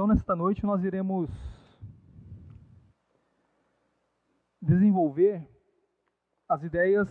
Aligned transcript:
Então, 0.00 0.08
nesta 0.08 0.34
noite, 0.34 0.64
nós 0.64 0.82
iremos 0.82 1.28
desenvolver 4.62 5.46
as 6.48 6.62
ideias, 6.62 7.06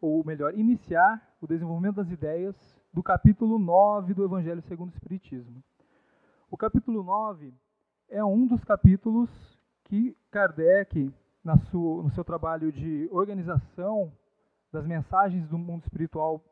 ou 0.00 0.24
melhor, 0.24 0.52
iniciar 0.58 1.22
o 1.40 1.46
desenvolvimento 1.46 1.94
das 1.94 2.10
ideias 2.10 2.56
do 2.92 3.04
capítulo 3.04 3.56
9 3.56 4.14
do 4.14 4.24
Evangelho 4.24 4.60
segundo 4.62 4.90
o 4.90 4.94
Espiritismo. 4.94 5.62
O 6.50 6.56
capítulo 6.56 7.04
9 7.04 7.54
é 8.08 8.24
um 8.24 8.48
dos 8.48 8.64
capítulos 8.64 9.30
que 9.84 10.16
Kardec, 10.32 11.14
sua, 11.70 12.02
no 12.02 12.10
seu 12.10 12.24
trabalho 12.24 12.72
de 12.72 13.08
organização 13.12 14.12
das 14.72 14.84
mensagens 14.84 15.46
do 15.46 15.56
mundo 15.56 15.84
espiritual 15.84 16.44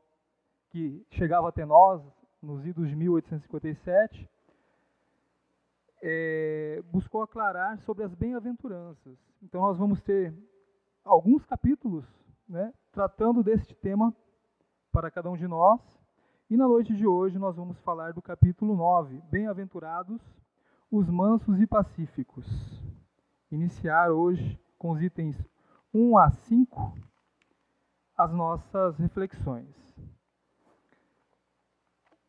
que 0.71 1.05
chegava 1.11 1.49
até 1.49 1.67
nós 1.67 2.01
nos 2.41 2.65
idos 2.65 2.89
de 2.89 2.95
1857, 2.95 4.31
é, 6.03 6.83
buscou 6.91 7.23
aclarar 7.23 7.79
sobre 7.79 8.03
as 8.05 8.13
bem-aventuranças. 8.15 9.17
Então, 9.41 9.63
nós 9.63 9.79
vamos 9.79 10.03
ter 10.03 10.35
alguns 11.05 11.47
capítulos 11.47 12.05
né, 12.49 12.75
tratando 12.91 13.43
deste 13.43 13.75
tema 13.75 14.15
para 14.91 15.11
cada 15.11 15.31
um 15.31 15.37
de 15.37 15.47
nós. 15.47 15.81
E 16.51 16.57
na 16.57 16.69
noite 16.69 16.95
de 16.95 17.07
hoje 17.07 17.39
nós 17.39 17.57
vamos 17.57 17.79
falar 17.79 18.13
do 18.13 18.21
capítulo 18.21 18.77
9, 18.77 19.23
Bem-aventurados 19.31 20.21
os 20.91 21.09
mansos 21.09 21.59
e 21.61 21.67
pacíficos. 21.67 22.47
Iniciar 23.51 24.11
hoje 24.11 24.61
com 24.77 24.91
os 24.91 25.01
itens 25.01 25.35
1 25.95 26.19
a 26.19 26.31
5 26.31 26.95
as 28.19 28.33
nossas 28.33 28.99
reflexões. 28.99 29.75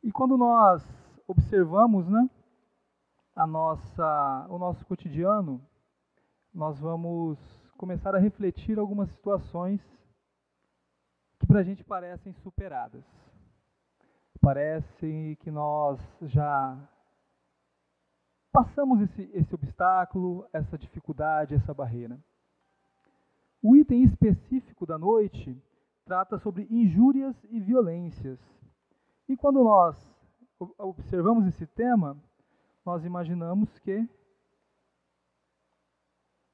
E 0.02 0.12
quando 0.12 0.38
nós 0.38 0.82
observamos, 1.28 2.08
né, 2.08 2.30
a 3.36 3.48
nossa, 3.48 4.48
o 4.50 4.60
nosso 4.60 4.86
cotidiano, 4.86 5.62
nós 6.54 6.80
vamos 6.80 7.40
começar 7.78 8.16
a 8.16 8.20
refletir 8.20 8.78
algumas 8.78 9.10
situações 9.10 9.82
que 11.40 11.48
para 11.48 11.60
a 11.60 11.64
gente 11.64 11.84
parecem 11.84 12.32
superadas. 12.34 13.04
Parece 14.40 15.38
que 15.42 15.50
nós 15.50 16.00
já 16.22 16.78
passamos 18.52 19.02
esse, 19.02 19.30
esse 19.34 19.56
obstáculo, 19.56 20.48
essa 20.54 20.78
dificuldade, 20.78 21.56
essa 21.56 21.74
barreira. 21.74 22.20
O 23.62 23.76
item 23.76 24.04
específico 24.04 24.86
da 24.86 24.98
noite 24.98 25.60
trata 26.06 26.38
sobre 26.38 26.68
injúrias 26.70 27.36
e 27.50 27.60
violências. 27.60 28.40
E 29.28 29.36
quando 29.36 29.64
nós 29.64 29.98
observamos 30.78 31.48
esse 31.48 31.66
tema, 31.66 32.22
nós 32.86 33.06
imaginamos 33.06 33.80
que 33.80 34.08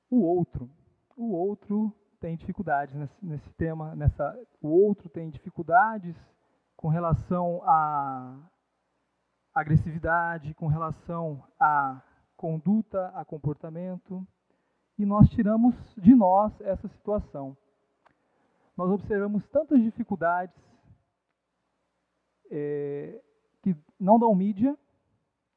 o 0.10 0.22
outro, 0.24 0.70
o 1.16 1.34
outro 1.34 1.94
tem 2.20 2.36
dificuldades 2.36 2.94
nesse, 2.96 3.26
nesse 3.26 3.50
tema, 3.54 3.96
nessa, 3.96 4.38
o 4.62 4.70
outro 4.70 5.10
tem 5.10 5.30
dificuldades 5.30 6.16
com 6.76 6.88
relação 6.88 7.62
à 7.64 8.38
agressividade, 9.54 10.54
com 10.54 10.68
relação 10.68 11.44
à 11.60 12.02
conduta, 12.36 13.08
a 13.10 13.26
comportamento, 13.26 14.26
e 14.98 15.06
nós 15.06 15.30
tiramos 15.30 15.76
de 15.96 16.14
nós 16.14 16.60
essa 16.62 16.88
situação. 16.88 17.58
Nós 18.78 18.90
observamos 18.90 19.46
tantas 19.48 19.82
dificuldades 19.82 20.56
é, 22.52 23.22
que 23.62 23.76
não 24.00 24.18
dão 24.18 24.34
mídia 24.36 24.78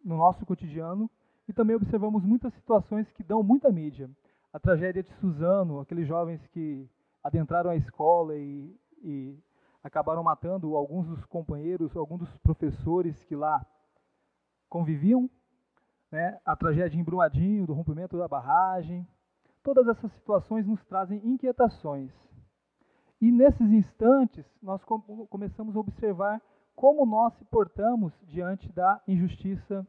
no 0.05 0.17
nosso 0.17 0.45
cotidiano 0.45 1.11
e 1.49 1.53
também 1.53 1.77
observamos 1.77 2.25
muitas 2.25 2.53
situações 2.55 3.11
que 3.13 3.23
dão 3.23 3.43
muita 3.43 3.71
mídia. 3.71 4.11
A 4.53 4.59
tragédia 4.59 5.03
de 5.03 5.13
Suzano, 5.15 5.81
aqueles 5.81 6.07
jovens 6.07 6.47
que 6.49 6.89
adentraram 7.23 7.71
a 7.71 7.77
escola 7.77 8.37
e, 8.37 8.77
e 9.03 9.39
acabaram 9.83 10.23
matando 10.23 10.77
alguns 10.77 11.07
dos 11.07 11.25
companheiros, 11.27 11.97
alguns 11.97 12.21
dos 12.21 12.37
professores 12.39 13.17
que 13.25 13.35
lá 13.35 13.65
conviviam, 14.69 15.29
né? 16.11 16.39
a 16.45 16.55
tragédia 16.55 16.99
em 16.99 17.05
Brumadinho, 17.05 17.67
do 17.67 17.73
rompimento 17.73 18.17
da 18.17 18.29
barragem. 18.29 19.07
Todas 19.63 19.87
essas 19.89 20.13
situações 20.13 20.67
nos 20.67 20.85
trazem 20.85 21.21
inquietações. 21.25 22.13
E 23.21 23.31
nesses 23.31 23.71
instantes, 23.71 24.45
nós 24.61 24.83
começamos 25.31 25.77
a 25.77 25.81
observar 25.81 26.43
como 26.75 27.07
nós 27.07 27.35
se 27.35 27.45
portamos 27.45 28.13
diante 28.27 28.71
da 28.73 29.01
injustiça 29.07 29.87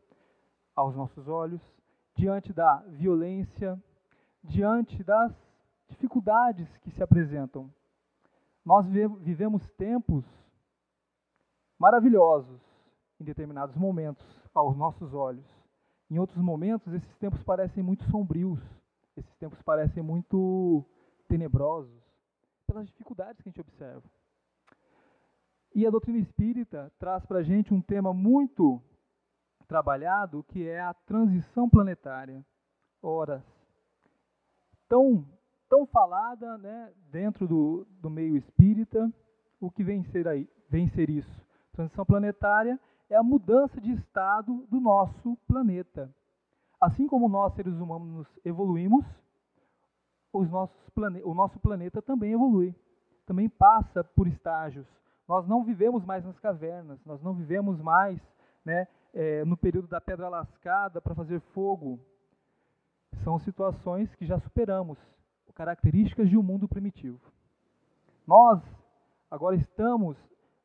aos 0.76 0.96
nossos 0.96 1.28
olhos, 1.28 1.62
diante 2.16 2.54
da 2.54 2.78
violência, 2.88 3.82
diante 4.44 5.04
das 5.04 5.34
dificuldades 5.88 6.68
que 6.80 6.92
se 6.92 7.02
apresentam. 7.02 7.72
Nós 8.66 8.86
vivemos 8.88 9.68
tempos 9.72 10.26
maravilhosos 11.78 12.62
em 13.20 13.24
determinados 13.24 13.76
momentos 13.76 14.26
aos 14.54 14.76
nossos 14.76 15.14
olhos. 15.14 15.46
Em 16.10 16.20
outros 16.20 16.42
momentos, 16.42 16.94
esses 16.94 17.18
tempos 17.18 17.44
parecem 17.44 17.84
muito 17.84 18.04
sombrios, 18.10 18.60
esses 19.18 19.36
tempos 19.38 19.62
parecem 19.62 20.04
muito 20.04 20.86
tenebrosos, 21.28 22.04
pelas 22.68 22.86
dificuldades 22.88 23.42
que 23.42 23.50
a 23.50 23.52
gente 23.52 23.62
observa. 23.62 24.04
E 25.76 25.88
a 25.88 25.90
doutrina 25.90 26.20
espírita 26.20 26.92
traz 27.00 27.26
para 27.26 27.40
a 27.40 27.44
gente 27.44 27.74
um 27.74 27.82
tema 27.82 28.14
muito 28.14 28.80
trabalhado, 29.68 30.44
que 30.44 30.68
é 30.68 30.80
a 30.80 30.94
transição 30.94 31.68
planetária. 31.68 32.46
Ora, 33.02 33.44
tão, 34.88 35.26
tão 35.68 35.86
falada 35.88 36.60
né, 36.60 36.94
dentro 37.10 37.48
do, 37.48 37.88
do 38.00 38.10
meio 38.10 38.38
espírita, 38.38 39.12
o 39.60 39.72
que 39.72 39.84
vem 39.84 40.04
ser, 40.04 40.28
aí, 40.28 40.48
vem 40.70 40.88
ser 40.90 41.10
isso? 41.10 41.44
Transição 41.72 42.06
planetária 42.06 42.80
é 43.10 43.16
a 43.16 43.24
mudança 43.24 43.82
de 43.82 43.92
estado 43.94 44.68
do 44.70 44.80
nosso 44.80 45.36
planeta. 45.48 46.14
Assim 46.80 47.08
como 47.08 47.28
nós, 47.28 47.54
seres 47.56 47.74
humanos, 47.74 48.28
evoluímos, 48.46 49.06
os 50.32 50.50
nossos 50.52 50.90
plane 50.90 51.22
o 51.24 51.34
nosso 51.34 51.60
planeta 51.60 52.02
também 52.02 52.34
evolui, 52.34 52.76
também 53.26 53.50
passa 53.50 54.04
por 54.04 54.28
estágios 54.28 54.88
nós 55.28 55.48
não 55.48 55.64
vivemos 55.64 56.06
mais 56.06 56.24
nas 56.26 56.40
cavernas, 56.40 57.04
nós 57.06 57.22
não 57.22 57.34
vivemos 57.34 57.80
mais 57.82 58.20
né, 58.66 58.88
é, 59.14 59.46
no 59.46 59.56
período 59.56 59.88
da 59.88 60.02
pedra 60.02 60.30
lascada 60.30 61.02
para 61.02 61.16
fazer 61.16 61.40
fogo. 61.54 62.00
São 63.24 63.40
situações 63.40 64.14
que 64.16 64.26
já 64.26 64.40
superamos, 64.40 64.98
características 65.54 66.30
de 66.30 66.38
um 66.38 66.44
mundo 66.44 66.68
primitivo. 66.68 67.20
Nós 68.26 68.62
agora 69.30 69.56
estamos 69.56 70.18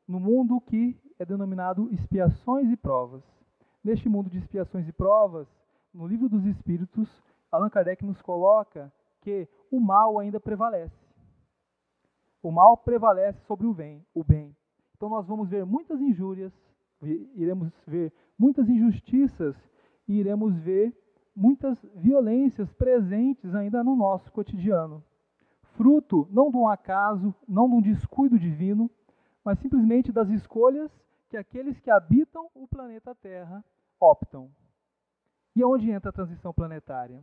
no 0.07 0.19
mundo 0.19 0.59
que 0.61 0.99
é 1.19 1.25
denominado 1.25 1.89
expiações 1.91 2.69
e 2.71 2.77
provas. 2.77 3.23
Neste 3.83 4.09
mundo 4.09 4.29
de 4.29 4.39
expiações 4.39 4.87
e 4.87 4.91
provas, 4.91 5.47
no 5.93 6.07
livro 6.07 6.27
dos 6.27 6.45
Espíritos, 6.45 7.07
Allan 7.51 7.69
Kardec 7.69 8.03
nos 8.05 8.21
coloca 8.21 8.91
que 9.21 9.47
o 9.71 9.79
mal 9.79 10.19
ainda 10.19 10.39
prevalece. 10.39 11.08
O 12.41 12.51
mal 12.51 12.77
prevalece 12.77 13.39
sobre 13.45 13.67
o 13.67 13.73
bem, 13.73 14.05
o 14.13 14.23
bem. 14.23 14.55
Então 14.95 15.09
nós 15.09 15.27
vamos 15.27 15.49
ver 15.49 15.65
muitas 15.65 15.99
injúrias, 15.99 16.53
iremos 17.35 17.71
ver 17.85 18.13
muitas 18.37 18.67
injustiças 18.69 19.55
e 20.07 20.19
iremos 20.19 20.55
ver 20.55 20.95
muitas 21.35 21.77
violências 21.95 22.71
presentes 22.73 23.53
ainda 23.53 23.83
no 23.83 23.95
nosso 23.95 24.31
cotidiano. 24.31 25.03
Fruto 25.75 26.27
não 26.31 26.49
de 26.49 26.57
um 26.57 26.67
acaso, 26.67 27.33
não 27.47 27.67
de 27.69 27.75
um 27.75 27.81
descuido 27.81 28.39
divino, 28.39 28.89
mas 29.43 29.59
simplesmente 29.59 30.11
das 30.11 30.29
escolhas 30.29 30.91
que 31.29 31.37
aqueles 31.37 31.79
que 31.79 31.91
habitam 31.91 32.49
o 32.55 32.67
planeta 32.67 33.13
Terra 33.15 33.63
optam. 33.99 34.49
E 35.55 35.63
onde 35.63 35.91
entra 35.91 36.09
a 36.09 36.13
transição 36.13 36.53
planetária? 36.53 37.21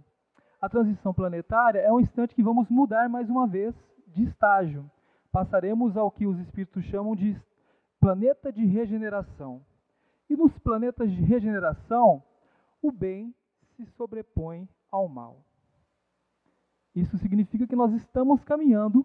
A 0.60 0.68
transição 0.68 1.12
planetária 1.12 1.80
é 1.80 1.92
um 1.92 2.00
instante 2.00 2.34
que 2.34 2.42
vamos 2.42 2.68
mudar 2.68 3.08
mais 3.08 3.28
uma 3.28 3.46
vez 3.46 3.74
de 4.06 4.24
estágio 4.24 4.90
passaremos 5.32 5.96
ao 5.96 6.11
que 6.11 6.26
os 6.26 6.38
espíritos 6.38 6.84
chamam 6.84 7.14
de 7.14 7.40
planeta 8.00 8.52
de 8.52 8.64
regeneração. 8.64 9.64
E 10.28 10.37
nos 10.37 10.56
planetas 10.58 11.11
de 11.11 11.23
regeneração, 11.23 12.23
o 12.82 12.90
bem 12.90 13.34
se 13.76 13.87
sobrepõe 13.96 14.69
ao 14.90 15.08
mal. 15.08 15.44
Isso 16.94 17.17
significa 17.19 17.67
que 17.67 17.76
nós 17.76 17.93
estamos 17.93 18.43
caminhando 18.44 19.05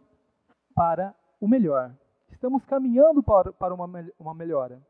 para 0.74 1.14
o 1.40 1.48
melhor. 1.48 1.94
Estamos 2.32 2.64
caminhando 2.66 3.22
para, 3.22 3.74
uma, 3.74 4.34
melhora. 4.34 4.82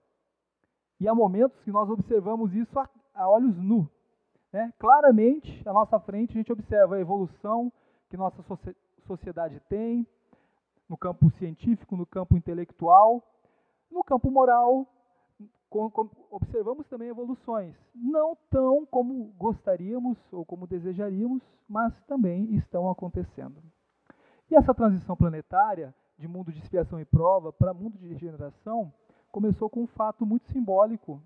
E 1.00 1.08
há 1.08 1.16
momentos 1.16 1.60
que 1.64 1.72
nós 1.72 1.90
observamos 1.90 2.54
isso 2.54 2.78
a, 2.80 2.88
a 3.14 3.28
olhos 3.28 3.58
nu. 3.58 3.90
Né? 4.54 4.72
Claramente, 4.78 5.68
à 5.68 5.74
nossa 5.74 6.00
frente, 6.00 6.32
a 6.32 6.38
gente 6.38 6.52
observa 6.52 6.96
a 6.96 7.00
evolução 7.00 7.72
que 8.10 8.18
nossa 8.18 8.44
sociedade 9.08 9.60
tem, 9.68 10.06
no 10.92 10.98
campo 10.98 11.32
científico, 11.38 11.96
no 11.96 12.06
campo 12.06 12.36
intelectual, 12.36 13.24
no 13.90 14.04
campo 14.04 14.30
moral, 14.30 14.86
observamos 16.30 16.86
também 16.90 17.08
evoluções, 17.08 17.74
não 17.96 18.38
tão 18.50 18.86
como 18.86 19.34
gostaríamos 19.38 20.18
ou 20.34 20.46
como 20.46 20.68
desejaríamos, 20.68 21.42
mas 21.66 21.94
também 22.08 22.54
estão 22.56 22.90
acontecendo. 22.90 23.64
E 24.50 24.56
essa 24.56 24.74
transição 24.74 25.16
planetária 25.16 25.96
de 26.18 26.28
mundo 26.28 26.52
de 26.52 26.60
expiação 26.60 27.00
e 27.00 27.06
prova 27.06 27.54
para 27.54 27.74
mundo 27.74 27.98
de 27.98 28.10
regeneração 28.10 28.94
começou 29.32 29.70
com 29.70 29.84
um 29.84 29.88
fato 29.88 30.26
muito 30.26 30.46
simbólico 30.52 31.22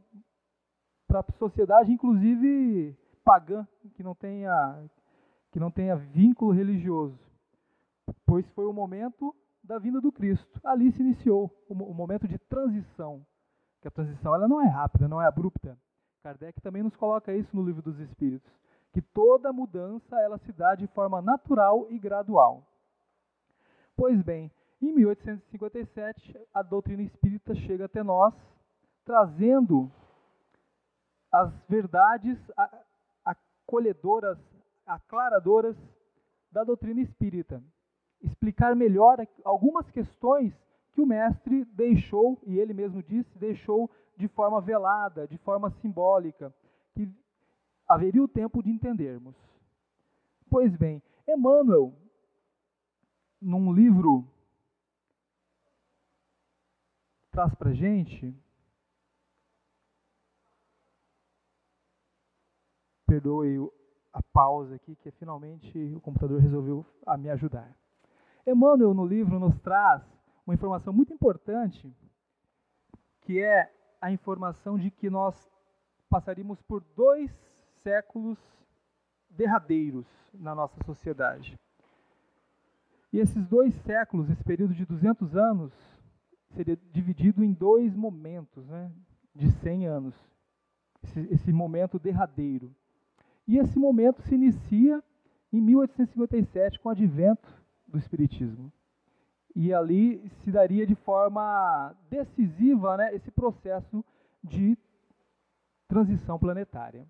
para 1.08 1.22
a 1.22 1.32
sociedade, 1.40 1.92
inclusive 1.92 2.96
pagã, 3.24 3.68
que 3.96 4.04
não 4.04 4.14
tenha 4.14 4.88
que 5.52 5.60
não 5.60 5.72
tenha 5.72 5.96
vínculo 5.96 6.52
religioso, 6.52 7.18
pois 8.28 8.46
foi 8.52 8.66
o 8.66 8.74
momento 8.74 9.34
da 9.66 9.80
vinda 9.80 10.00
do 10.00 10.12
Cristo. 10.12 10.60
Ali 10.64 10.92
se 10.92 11.02
iniciou 11.02 11.52
o, 11.68 11.94
momento 11.94 12.28
de 12.28 12.38
transição 12.38 13.26
que 13.82 13.88
a 13.88 13.92
transição 13.92 14.34
ela 14.34 14.48
não 14.48 14.62
é 14.62 14.68
rápida, 14.68 15.08
não 15.08 15.22
é 15.22 15.28
abrupta. 15.28 15.78
Kardec 16.24 16.60
também 16.62 16.82
nos 16.82 16.96
coloca 16.96 17.34
isso 17.34 17.56
no 17.56 17.64
livro 17.64 17.82
dos 17.82 18.00
Espíritos, 18.00 18.52
que 18.92 19.02
toda 19.02 19.54
mudança 19.54 20.20
ela 20.22 20.38
se 20.40 20.52
dá 20.52 20.74
de 20.74 20.88
forma 20.88 21.22
natural 21.22 21.86
e 21.92 22.00
gradual. 22.00 22.66
Pois 23.96 24.22
bem, 24.24 24.52
em 24.82 24.92
1857 24.92 26.36
a 26.54 26.62
doutrina 26.64 27.04
espírita 27.04 27.54
chega 27.54 27.86
até 27.86 28.02
nós, 28.02 28.34
trazendo 29.04 29.92
as 31.32 31.54
verdades 31.68 32.38
acolhedoras, 33.24 34.40
aclaradoras 34.86 35.78
da 36.52 36.64
doutrina 36.64 37.02
espírita, 37.02 37.62
explicar 38.22 38.76
melhor 38.76 39.18
algumas 39.44 39.90
questões 39.92 40.54
que 40.94 41.02
o 41.02 41.06
mestre 41.06 41.66
deixou, 41.66 42.40
e 42.44 42.58
ele 42.58 42.74
mesmo 42.74 43.04
disse, 43.04 43.38
deixou 43.38 43.90
de 44.18 44.28
forma 44.30 44.62
velada, 44.62 45.28
de 45.28 45.38
forma 45.40 45.70
simbólica, 45.82 46.54
que 46.94 47.10
haveria 47.88 48.24
o 48.24 48.28
tempo 48.28 48.64
de 48.64 48.70
entendermos. 48.70 49.36
Pois 50.50 50.76
bem, 50.76 51.04
Emmanuel, 51.28 51.94
num 53.42 53.74
livro, 53.74 54.26
traz 57.30 57.54
para 57.56 57.74
gente. 57.74 58.34
Perdoe 63.06 63.70
a 64.14 64.24
pausa 64.24 64.76
aqui, 64.76 64.96
que 64.96 65.12
finalmente 65.12 65.78
o 65.94 66.00
computador 66.00 66.40
resolveu 66.40 66.86
me 67.20 67.30
ajudar. 67.30 67.76
Emmanuel, 68.46 68.94
no 68.94 69.06
livro, 69.06 69.40
nos 69.40 69.58
traz 69.60 70.04
uma 70.46 70.54
informação 70.54 70.94
muito 70.94 71.12
importante, 71.12 71.92
que 73.22 73.42
é 73.42 73.72
a 74.00 74.12
informação 74.12 74.78
de 74.78 74.92
que 74.92 75.10
nós 75.10 75.50
passaríamos 76.08 76.62
por 76.62 76.84
dois 76.96 77.32
séculos 77.82 78.38
derradeiros 79.32 80.06
na 80.34 80.54
nossa 80.54 80.82
sociedade. 80.84 81.58
E 83.12 83.20
esses 83.20 83.48
dois 83.48 83.74
séculos, 83.82 84.30
esse 84.30 84.44
período 84.44 84.76
de 84.76 84.86
200 84.86 85.36
anos, 85.36 85.74
seria 86.50 86.78
dividido 86.92 87.44
em 87.44 87.52
dois 87.52 87.96
momentos, 87.96 88.68
né, 88.68 88.92
de 89.34 89.50
100 89.50 89.88
anos. 89.88 90.16
Esse, 91.04 91.20
esse 91.32 91.54
momento 91.54 91.98
derradeiro. 91.98 92.76
E 93.48 93.58
esse 93.58 93.80
momento 93.80 94.22
se 94.22 94.36
inicia 94.36 95.04
em 95.52 95.62
1857 95.62 96.80
com 96.80 96.90
o 96.90 96.92
advento 96.92 97.65
do 97.96 98.00
Espiritismo 98.00 98.72
e 99.56 99.74
ali 99.74 100.30
se 100.44 100.52
daria 100.52 100.86
de 100.86 100.96
forma 100.96 101.96
decisiva 102.10 102.98
né, 102.98 103.16
esse 103.16 103.32
processo 103.32 104.04
de 104.44 104.78
transição 105.88 106.38
planetária. 106.38 107.08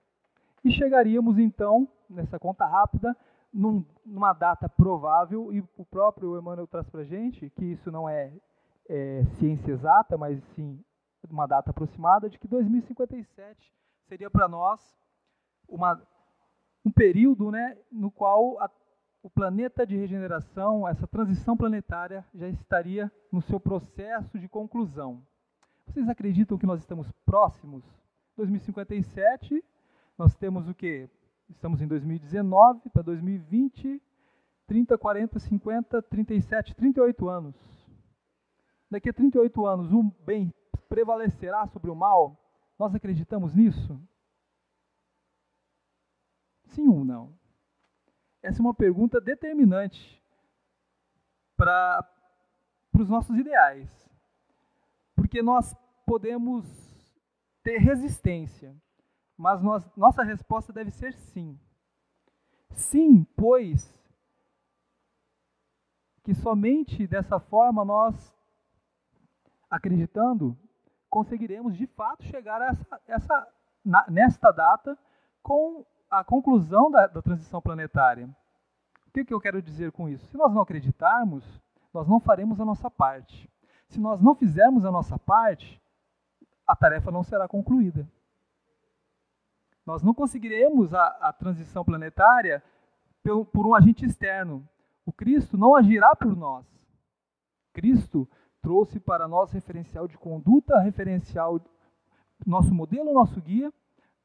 E 0.64 0.72
chegaríamos 0.72 1.40
então, 1.40 1.88
nessa 2.08 2.38
conta 2.38 2.68
rápida, 2.68 3.18
num, 3.52 3.84
numa 4.06 4.32
data 4.32 4.70
provável, 4.70 5.52
e 5.52 5.60
o 5.76 5.86
próprio 5.86 6.38
Emmanuel 6.38 6.68
traz 6.68 6.88
para 6.88 7.04
gente 7.04 7.50
que 7.50 7.66
isso 7.66 7.92
não 7.92 8.08
é, 8.08 8.32
é 8.88 9.24
ciência 9.40 9.72
exata, 9.72 10.18
mas 10.18 10.44
sim 10.56 10.80
uma 11.28 11.48
data 11.48 11.72
aproximada, 11.72 12.30
de 12.30 12.38
que 12.38 12.48
2057 12.48 13.74
seria 14.08 14.30
para 14.30 14.48
nós 14.48 14.80
uma, 15.68 16.00
um 16.86 16.92
período 16.92 17.50
né, 17.50 17.76
no 17.92 18.12
qual 18.12 18.62
a 18.62 18.70
o 19.25 19.30
planeta 19.31 19.88
de 19.88 19.98
regeneração, 19.98 20.88
essa 20.88 21.07
transição 21.07 21.57
planetária, 21.57 22.24
já 22.31 22.48
estaria 22.48 23.12
no 23.31 23.42
seu 23.42 23.60
processo 23.60 24.38
de 24.38 24.48
conclusão. 24.48 25.25
Vocês 25.88 26.07
acreditam 26.07 26.60
que 26.60 26.66
nós 26.68 26.80
estamos 26.80 27.12
próximos? 27.25 27.83
2057, 28.38 29.66
nós 30.16 30.36
temos 30.36 30.69
o 30.69 30.75
quê? 30.75 31.10
Estamos 31.50 31.81
em 31.81 31.88
2019 31.88 32.88
para 32.92 33.01
2020, 33.01 34.00
30, 34.68 34.95
40, 34.95 35.39
50, 35.39 36.01
37, 36.04 36.75
38 36.75 37.27
anos. 37.27 37.56
Daqui 38.92 39.10
a 39.10 39.13
38 39.13 39.66
anos, 39.66 39.92
o 39.92 40.04
bem 40.24 40.54
prevalecerá 40.88 41.66
sobre 41.66 41.89
o 41.89 41.95
mal? 41.95 42.39
Nós 42.77 42.94
acreditamos 42.94 43.56
nisso? 43.56 44.00
Sim 46.66 46.88
ou 46.89 47.04
não? 47.04 47.33
Essa 48.46 48.60
é 48.60 48.62
uma 48.62 48.76
pergunta 48.76 49.20
determinante 49.20 50.22
para 51.58 52.08
os 52.94 53.10
nossos 53.10 53.36
ideais. 53.38 53.90
Porque 55.16 55.42
nós 55.42 55.76
podemos 56.06 56.64
ter 57.64 57.80
resistência, 57.80 58.76
mas 59.36 59.64
nós, 59.64 59.84
nossa 59.98 60.22
resposta 60.22 60.72
deve 60.72 60.92
ser 60.92 61.14
sim. 61.14 61.60
Sim, 62.70 63.24
pois 63.36 63.92
que 66.24 66.36
somente 66.36 67.08
dessa 67.08 67.40
forma 67.40 67.84
nós, 67.84 68.36
acreditando, 69.70 70.56
conseguiremos 71.10 71.76
de 71.76 71.88
fato 71.88 72.24
chegar 72.24 72.62
a 72.62 72.68
essa, 72.68 73.02
essa 73.08 73.54
na, 73.84 74.06
nesta 74.10 74.52
data 74.52 74.96
com 75.42 75.84
a 76.10 76.24
conclusão 76.24 76.90
da, 76.92 77.07
da 77.07 77.22
transição 77.22 77.62
planetária. 77.62 78.30
O 79.07 79.12
que, 79.12 79.25
que 79.25 79.34
eu 79.34 79.40
quero 79.40 79.62
dizer 79.62 79.92
com 79.92 80.10
isso? 80.10 80.25
Se 80.28 80.38
nós 80.38 80.54
não 80.54 80.62
acreditarmos, 80.62 81.44
nós 81.94 82.07
não 82.07 82.19
faremos 82.19 82.60
a 82.60 82.66
nossa 82.66 82.90
parte. 82.92 83.50
Se 83.88 84.00
nós 84.00 84.22
não 84.22 84.36
fizermos 84.36 84.86
a 84.86 84.92
nossa 84.92 85.18
parte, 85.18 85.81
a 86.68 86.75
tarefa 86.75 87.12
não 87.12 87.24
será 87.24 87.48
concluída. 87.48 88.07
Nós 89.86 90.02
não 90.02 90.13
conseguiremos 90.13 90.94
a, 90.94 91.06
a 91.22 91.31
transição 91.31 91.86
planetária 91.86 92.63
por, 93.24 93.46
por 93.46 93.68
um 93.68 93.75
agente 93.75 94.03
externo. 94.03 94.68
O 95.06 95.13
Cristo 95.13 95.58
não 95.58 95.75
agirá 95.75 96.15
por 96.15 96.36
nós. 96.36 96.65
Cristo 97.72 98.27
trouxe 98.62 99.00
para 99.00 99.27
nós 99.27 99.51
referencial 99.51 100.08
de 100.08 100.18
conduta, 100.18 100.80
referencial, 100.80 101.62
nosso 102.46 102.74
modelo, 102.74 103.13
nosso 103.13 103.39
guia, 103.39 103.72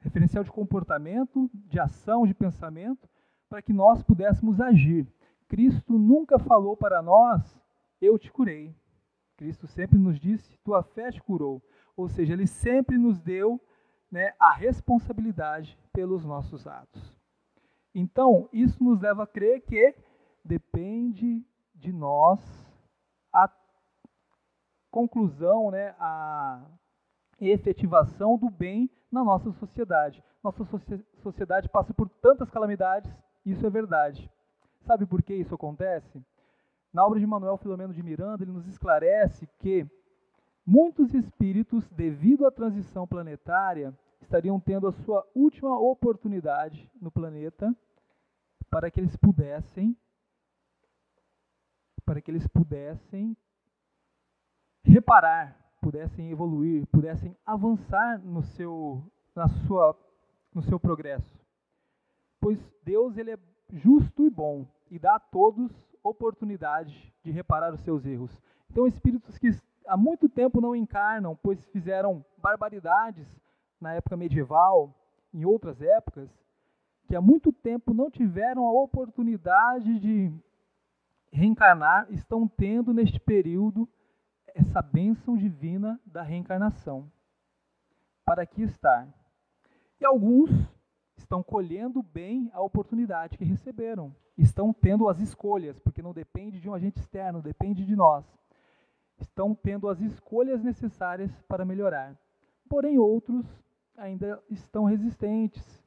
referencial 0.00 0.42
de 0.42 0.50
comportamento, 0.50 1.50
de 1.52 1.78
ação, 1.78 2.26
de 2.26 2.34
pensamento, 2.34 3.08
para 3.48 3.62
que 3.62 3.72
nós 3.72 4.02
pudéssemos 4.02 4.60
agir. 4.60 5.06
Cristo 5.48 5.98
nunca 5.98 6.38
falou 6.38 6.76
para 6.76 7.02
nós, 7.02 7.60
eu 8.00 8.18
te 8.18 8.30
curei. 8.32 8.74
Cristo 9.36 9.66
sempre 9.66 9.98
nos 9.98 10.18
disse, 10.18 10.56
tua 10.58 10.82
fé 10.82 11.10
te 11.10 11.20
curou. 11.22 11.62
Ou 11.96 12.08
seja, 12.08 12.32
ele 12.32 12.46
sempre 12.46 12.96
nos 12.96 13.20
deu 13.20 13.60
né, 14.10 14.32
a 14.38 14.52
responsabilidade 14.52 15.78
pelos 15.92 16.24
nossos 16.24 16.66
atos. 16.66 17.18
Então, 17.94 18.48
isso 18.52 18.82
nos 18.82 19.00
leva 19.00 19.24
a 19.24 19.26
crer 19.26 19.60
que 19.62 19.94
depende 20.44 21.44
de 21.74 21.92
nós 21.92 22.40
a 23.32 23.50
conclusão, 24.90 25.70
né, 25.70 25.94
a 25.98 26.64
efetivação 27.40 28.36
do 28.38 28.48
bem 28.48 28.90
na 29.10 29.24
nossa 29.24 29.50
sociedade. 29.52 30.22
Nossa 30.42 30.64
sociedade 31.22 31.68
passa 31.68 31.92
por 31.92 32.08
tantas 32.08 32.50
calamidades, 32.50 33.10
isso 33.44 33.66
é 33.66 33.70
verdade. 33.70 34.30
Sabe 34.82 35.06
por 35.06 35.22
que 35.22 35.34
isso 35.34 35.54
acontece? 35.54 36.24
Na 36.92 37.04
obra 37.04 37.20
de 37.20 37.26
Manuel 37.26 37.56
Filomeno 37.58 37.92
de 37.92 38.02
Miranda, 38.02 38.42
ele 38.42 38.52
nos 38.52 38.66
esclarece 38.66 39.46
que 39.58 39.86
muitos 40.64 41.14
espíritos, 41.14 41.88
devido 41.90 42.46
à 42.46 42.50
transição 42.50 43.06
planetária, 43.06 43.96
estariam 44.20 44.58
tendo 44.58 44.86
a 44.86 44.92
sua 44.92 45.26
última 45.34 45.78
oportunidade 45.78 46.90
no 47.00 47.10
planeta 47.10 47.74
para 48.70 48.90
que 48.90 49.00
eles 49.00 49.16
pudessem 49.16 49.96
para 52.04 52.20
que 52.20 52.30
eles 52.30 52.46
pudessem 52.48 53.36
reparar 54.82 55.59
pudessem 55.80 56.30
evoluir, 56.30 56.86
pudessem 56.86 57.36
avançar 57.44 58.18
no 58.18 58.42
seu, 58.42 59.02
na 59.34 59.48
sua, 59.48 59.96
no 60.54 60.62
seu 60.62 60.78
progresso. 60.78 61.40
Pois 62.40 62.58
Deus 62.84 63.16
ele 63.16 63.32
é 63.32 63.38
justo 63.72 64.24
e 64.24 64.30
bom 64.30 64.66
e 64.90 64.98
dá 64.98 65.16
a 65.16 65.20
todos 65.20 65.70
oportunidade 66.02 67.12
de 67.22 67.30
reparar 67.30 67.72
os 67.72 67.80
seus 67.80 68.04
erros. 68.04 68.30
Então, 68.70 68.86
espíritos 68.86 69.36
que 69.38 69.50
há 69.86 69.96
muito 69.96 70.28
tempo 70.28 70.60
não 70.60 70.74
encarnam, 70.74 71.36
pois 71.36 71.64
fizeram 71.66 72.24
barbaridades 72.38 73.26
na 73.80 73.94
época 73.94 74.16
medieval, 74.16 74.94
em 75.32 75.44
outras 75.44 75.80
épocas, 75.80 76.30
que 77.06 77.16
há 77.16 77.20
muito 77.20 77.52
tempo 77.52 77.92
não 77.92 78.10
tiveram 78.10 78.66
a 78.66 78.72
oportunidade 78.72 79.98
de 79.98 80.32
reencarnar, 81.32 82.06
estão 82.10 82.46
tendo 82.46 82.92
neste 82.92 83.18
período 83.20 83.88
essa 84.54 84.82
bênção 84.82 85.36
divina 85.36 86.00
da 86.04 86.22
reencarnação. 86.22 87.10
Para 88.24 88.42
aqui 88.42 88.62
estar. 88.62 89.08
E 90.00 90.04
alguns 90.04 90.50
estão 91.16 91.42
colhendo 91.42 92.02
bem 92.02 92.50
a 92.52 92.62
oportunidade 92.62 93.36
que 93.36 93.44
receberam. 93.44 94.14
Estão 94.36 94.72
tendo 94.72 95.08
as 95.08 95.20
escolhas, 95.20 95.78
porque 95.78 96.02
não 96.02 96.12
depende 96.12 96.58
de 96.60 96.68
um 96.68 96.74
agente 96.74 96.98
externo, 96.98 97.42
depende 97.42 97.84
de 97.84 97.94
nós. 97.94 98.24
Estão 99.18 99.54
tendo 99.54 99.88
as 99.88 100.00
escolhas 100.00 100.62
necessárias 100.62 101.30
para 101.42 101.64
melhorar. 101.64 102.18
Porém, 102.68 102.98
outros 102.98 103.44
ainda 103.96 104.42
estão 104.48 104.84
resistentes. 104.84 105.84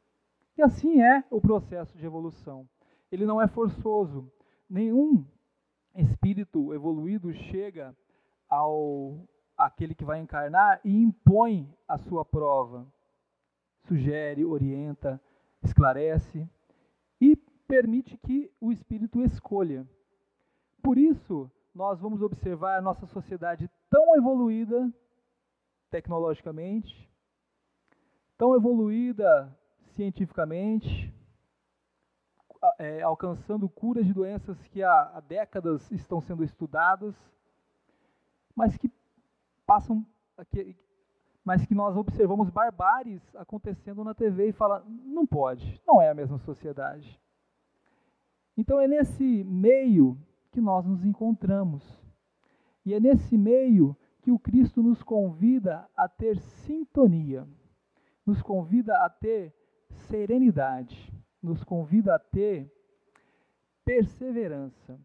E 0.56 0.62
assim 0.62 1.02
é 1.02 1.24
o 1.32 1.42
processo 1.42 1.98
de 1.98 2.06
evolução. 2.06 2.70
Ele 3.12 3.26
não 3.26 3.42
é 3.42 3.48
forçoso. 3.48 4.32
Nenhum 4.70 5.26
espírito 5.96 6.74
evoluído 6.74 7.34
chega 7.34 7.96
ao 8.54 9.28
aquele 9.58 9.96
que 9.96 10.06
vai 10.06 10.20
encarnar 10.20 10.80
e 10.84 10.92
impõe 10.92 11.72
a 11.88 11.98
sua 11.98 12.24
prova. 12.24 12.86
Sugere, 13.88 14.46
orienta, 14.46 15.22
esclarece 15.62 16.48
e 17.20 17.36
permite 17.68 18.18
que 18.18 18.52
o 18.60 18.72
espírito 18.72 19.22
escolha. 19.22 19.88
Por 20.82 20.98
isso, 20.98 21.50
nós 21.74 22.00
vamos 22.00 22.22
observar 22.22 22.78
a 22.78 22.82
nossa 22.82 23.06
sociedade 23.06 23.70
tão 23.90 24.16
evoluída 24.16 24.92
tecnologicamente, 25.90 27.10
tão 28.38 28.56
evoluída 28.56 29.56
cientificamente, 29.96 31.14
é, 32.80 33.02
alcançando 33.02 33.70
curas 33.70 34.06
de 34.06 34.14
doenças 34.14 34.58
que 34.68 34.82
há, 34.82 35.12
há 35.16 35.20
décadas 35.20 35.92
estão 35.92 36.22
sendo 36.22 36.44
estudadas, 36.44 37.16
mas 38.56 38.78
que 38.78 38.92
passam, 39.66 40.06
mas 41.44 41.66
que 41.66 41.76
nós 41.76 41.96
observamos 41.98 42.50
barbáries 42.50 43.22
acontecendo 43.36 44.04
na 44.04 44.14
TV 44.14 44.50
e 44.50 44.54
fala, 44.54 44.86
não 44.88 45.26
pode, 45.26 45.82
não 45.86 46.02
é 46.02 46.10
a 46.10 46.14
mesma 46.14 46.38
sociedade. 46.38 47.20
Então 48.56 48.80
é 48.80 48.88
nesse 48.88 49.44
meio 49.44 50.18
que 50.52 50.62
nós 50.62 50.86
nos 50.86 51.04
encontramos. 51.04 51.84
E 52.86 52.94
é 52.94 53.00
nesse 53.00 53.38
meio 53.38 53.98
que 54.22 54.32
o 54.32 54.40
Cristo 54.40 54.82
nos 54.82 55.02
convida 55.02 55.90
a 55.96 56.08
ter 56.08 56.40
sintonia, 56.40 57.48
nos 58.26 58.42
convida 58.42 58.96
a 59.04 59.10
ter 59.10 59.54
serenidade, 59.90 61.12
nos 61.42 61.64
convida 61.64 62.16
a 62.16 62.20
ter 62.20 62.72
perseverança. 63.84 65.00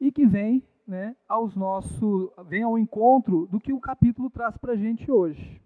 E 0.00 0.10
que 0.10 0.26
vem 0.26 0.66
né, 0.86 1.16
aos 1.26 1.56
nosso, 1.56 2.32
vem 2.46 2.62
ao 2.62 2.78
encontro 2.78 3.46
do 3.46 3.60
que 3.60 3.72
o 3.72 3.80
capítulo 3.80 4.30
traz 4.30 4.56
para 4.56 4.72
a 4.72 4.76
gente 4.76 5.10
hoje. 5.10 5.60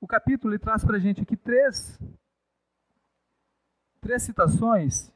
O 0.00 0.06
capítulo 0.06 0.52
ele 0.52 0.58
traz 0.58 0.84
para 0.84 0.96
a 0.96 1.00
gente 1.00 1.22
aqui 1.22 1.34
três, 1.34 1.98
três 4.02 4.22
citações, 4.22 5.10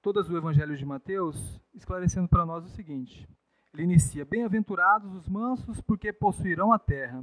todas 0.00 0.26
do 0.26 0.36
Evangelho 0.36 0.74
de 0.74 0.86
Mateus, 0.86 1.60
esclarecendo 1.74 2.26
para 2.26 2.46
nós 2.46 2.64
o 2.64 2.70
seguinte. 2.70 3.28
Ele 3.74 3.82
inicia: 3.82 4.24
Bem-aventurados 4.24 5.12
os 5.14 5.28
mansos, 5.28 5.78
porque 5.82 6.10
possuirão 6.10 6.72
a 6.72 6.78
terra. 6.78 7.22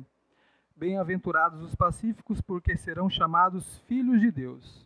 Bem-aventurados 0.78 1.62
os 1.62 1.74
pacíficos, 1.74 2.42
porque 2.42 2.76
serão 2.76 3.10
chamados 3.10 3.78
filhos 3.88 4.20
de 4.20 4.30
Deus. 4.30 4.86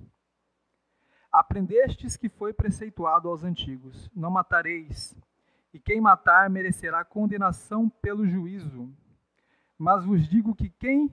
Aprendestes 1.32 2.16
que 2.16 2.30
foi 2.30 2.54
preceituado 2.54 3.28
aos 3.28 3.44
antigos: 3.44 4.08
Não 4.16 4.30
matareis, 4.30 5.16
e 5.74 5.80
quem 5.80 6.00
matar 6.00 6.48
merecerá 6.48 7.04
condenação 7.04 7.90
pelo 7.90 8.28
juízo. 8.28 8.88
Mas 9.80 10.06
vos 10.06 10.28
digo 10.28 10.54
que 10.54 10.70
quem 10.70 11.12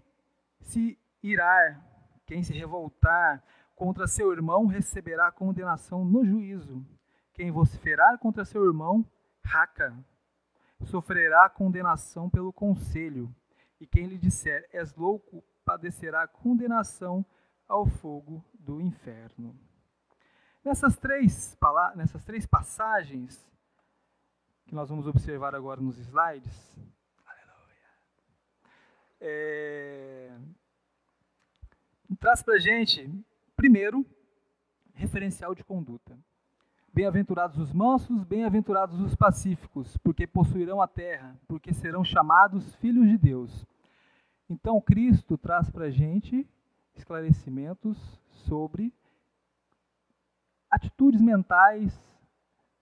se 0.61 0.99
irar, 1.23 1.83
quem 2.27 2.43
se 2.43 2.53
revoltar 2.53 3.43
contra 3.75 4.07
seu 4.07 4.31
irmão, 4.31 4.67
receberá 4.67 5.33
condenação 5.33 6.05
no 6.05 6.23
juízo. 6.23 6.85
Quem 7.33 7.51
vociferar 7.51 8.19
contra 8.19 8.45
seu 8.45 8.63
irmão, 8.67 9.07
raca, 9.43 9.97
sofrerá 10.85 11.49
condenação 11.49 12.29
pelo 12.29 12.53
conselho. 12.53 13.35
E 13.81 13.87
quem 13.87 14.07
lhe 14.07 14.19
disser, 14.19 14.69
és 14.73 14.95
louco, 14.95 15.45
padecerá 15.65 16.27
condenação 16.27 17.25
ao 17.69 17.87
fogo 17.87 18.45
do 18.55 18.81
inferno. 18.81 19.59
Nessas 20.65 20.97
três, 20.97 21.57
nessas 21.95 22.25
três 22.25 22.47
passagens, 22.47 23.47
que 24.67 24.75
nós 24.75 24.89
vamos 24.89 25.07
observar 25.07 25.55
agora 25.55 25.81
nos 25.81 25.99
slides, 25.99 26.75
é, 29.21 30.37
traz 32.19 32.43
para 32.43 32.59
gente, 32.59 33.09
primeiro, 33.55 34.05
referencial 34.95 35.55
de 35.55 35.63
conduta. 35.63 36.19
Bem-aventurados 36.97 37.59
os 37.59 37.75
mansos, 37.75 38.25
bem-aventurados 38.25 38.99
os 39.01 39.15
pacíficos, 39.15 39.99
porque 39.99 40.27
possuirão 40.27 40.81
a 40.81 40.89
terra, 40.89 41.39
porque 41.47 41.75
serão 41.75 42.03
chamados 42.03 42.75
filhos 42.77 43.07
de 43.07 43.19
Deus. 43.19 43.67
Então, 44.49 44.81
Cristo 44.81 45.37
traz 45.37 45.69
para 45.69 45.85
a 45.85 45.91
gente 45.91 46.49
esclarecimentos 46.95 47.99
sobre 48.31 48.95
atitudes 50.71 51.21
mentais, 51.21 51.95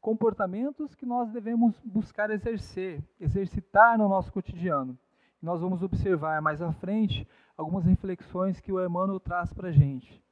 comportamentos 0.00 0.94
que 0.94 1.04
nós 1.04 1.32
devemos 1.32 1.76
buscar 1.84 2.30
exercer, 2.30 3.02
exercitar 3.18 3.98
no 3.98 4.08
nosso 4.08 4.32
cotidiano 4.32 4.96
nós 5.44 5.60
vamos 5.60 5.82
observar 5.82 6.40
mais 6.40 6.62
à 6.62 6.72
frente 6.72 7.28
algumas 7.56 7.84
reflexões 7.84 8.60
que 8.60 8.72
o 8.72 8.82
Emmanuel 8.82 9.20
traz 9.20 9.52
para 9.52 9.68
a 9.68 9.72
gente. 9.72 10.24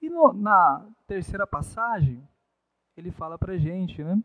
E 0.00 0.08
no, 0.08 0.32
na 0.32 0.86
terceira 1.08 1.44
passagem, 1.46 2.26
ele 3.00 3.10
fala 3.10 3.38
para 3.38 3.54
a 3.54 3.58
gente 3.58 4.02
né, 4.04 4.22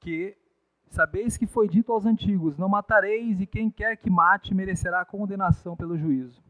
que 0.00 0.36
sabeis 0.88 1.36
que 1.36 1.46
foi 1.46 1.68
dito 1.68 1.92
aos 1.92 2.06
antigos: 2.06 2.56
Não 2.56 2.68
matareis, 2.68 3.40
e 3.40 3.46
quem 3.46 3.70
quer 3.70 3.96
que 3.96 4.10
mate 4.10 4.54
merecerá 4.54 5.04
condenação 5.04 5.76
pelo 5.76 5.98
juízo. 5.98 6.42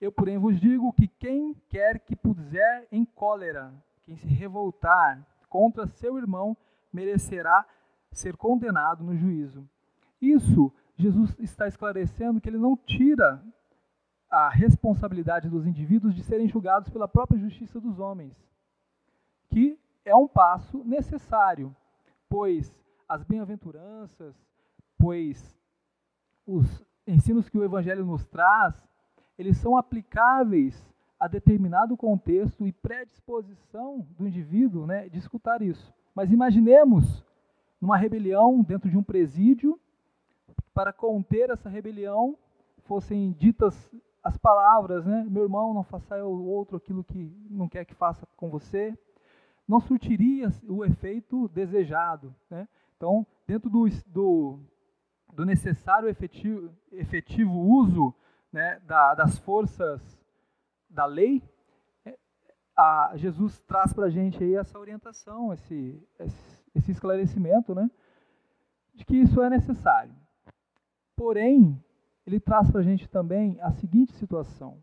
Eu, 0.00 0.10
porém, 0.10 0.38
vos 0.38 0.60
digo 0.60 0.92
que 0.92 1.08
quem 1.08 1.54
quer 1.68 2.00
que 2.00 2.16
puser 2.16 2.86
em 2.90 3.04
cólera, 3.04 3.72
quem 4.02 4.16
se 4.16 4.26
revoltar 4.26 5.26
contra 5.48 5.86
seu 5.86 6.18
irmão, 6.18 6.56
merecerá 6.92 7.64
ser 8.12 8.36
condenado 8.36 9.04
no 9.04 9.16
juízo. 9.16 9.68
Isso 10.20 10.72
Jesus 10.96 11.36
está 11.38 11.68
esclarecendo 11.68 12.40
que 12.40 12.48
ele 12.48 12.58
não 12.58 12.76
tira 12.76 13.42
a 14.30 14.48
responsabilidade 14.48 15.48
dos 15.48 15.66
indivíduos 15.66 16.14
de 16.14 16.22
serem 16.22 16.48
julgados 16.48 16.88
pela 16.88 17.06
própria 17.06 17.38
justiça 17.38 17.80
dos 17.80 17.98
homens, 17.98 18.34
que 19.48 19.78
é 20.06 20.14
um 20.14 20.28
passo 20.28 20.82
necessário, 20.84 21.74
pois 22.28 22.80
as 23.08 23.24
bem-aventuranças, 23.24 24.34
pois 24.96 25.58
os 26.46 26.86
ensinos 27.06 27.48
que 27.48 27.58
o 27.58 27.64
Evangelho 27.64 28.06
nos 28.06 28.24
traz, 28.24 28.74
eles 29.36 29.56
são 29.58 29.76
aplicáveis 29.76 30.80
a 31.18 31.26
determinado 31.26 31.96
contexto 31.96 32.66
e 32.66 32.72
predisposição 32.72 34.06
do 34.16 34.28
indivíduo 34.28 34.86
né, 34.86 35.08
de 35.08 35.18
escutar 35.18 35.60
isso. 35.60 35.92
Mas 36.14 36.30
imaginemos 36.30 37.24
numa 37.80 37.96
rebelião 37.96 38.62
dentro 38.62 38.88
de 38.88 38.96
um 38.96 39.02
presídio 39.02 39.78
para 40.72 40.92
conter 40.92 41.50
essa 41.50 41.68
rebelião, 41.68 42.36
fossem 42.84 43.32
ditas 43.32 43.92
as 44.22 44.36
palavras, 44.36 45.04
né? 45.04 45.26
Meu 45.28 45.44
irmão, 45.44 45.72
não 45.72 45.82
faça 45.82 46.24
o 46.24 46.46
outro 46.46 46.76
aquilo 46.76 47.02
que 47.02 47.32
não 47.50 47.68
quer 47.68 47.84
que 47.84 47.94
faça 47.94 48.26
com 48.36 48.50
você, 48.50 48.96
não 49.66 49.80
surtiria 49.80 50.48
o 50.68 50.84
efeito 50.84 51.48
desejado, 51.48 52.34
né? 52.48 52.68
Então, 52.96 53.26
dentro 53.46 53.68
do, 53.68 53.86
do, 54.06 54.60
do 55.32 55.44
necessário 55.44 56.08
efetivo, 56.08 56.74
efetivo 56.92 57.52
uso 57.52 58.14
né, 58.50 58.80
da, 58.86 59.14
das 59.14 59.38
forças 59.38 60.00
da 60.88 61.04
lei, 61.04 61.42
é, 62.06 62.16
a, 62.74 63.12
Jesus 63.16 63.62
traz 63.64 63.92
para 63.92 64.06
a 64.06 64.10
gente 64.10 64.42
aí 64.42 64.54
essa 64.54 64.78
orientação, 64.78 65.52
esse, 65.52 66.02
esse, 66.74 66.90
esclarecimento, 66.90 67.74
né, 67.74 67.90
de 68.94 69.04
que 69.04 69.16
isso 69.16 69.42
é 69.42 69.50
necessário. 69.50 70.14
Porém, 71.14 71.82
ele 72.26 72.40
traz 72.40 72.70
para 72.70 72.80
a 72.80 72.84
gente 72.84 73.08
também 73.08 73.58
a 73.60 73.72
seguinte 73.72 74.14
situação: 74.14 74.82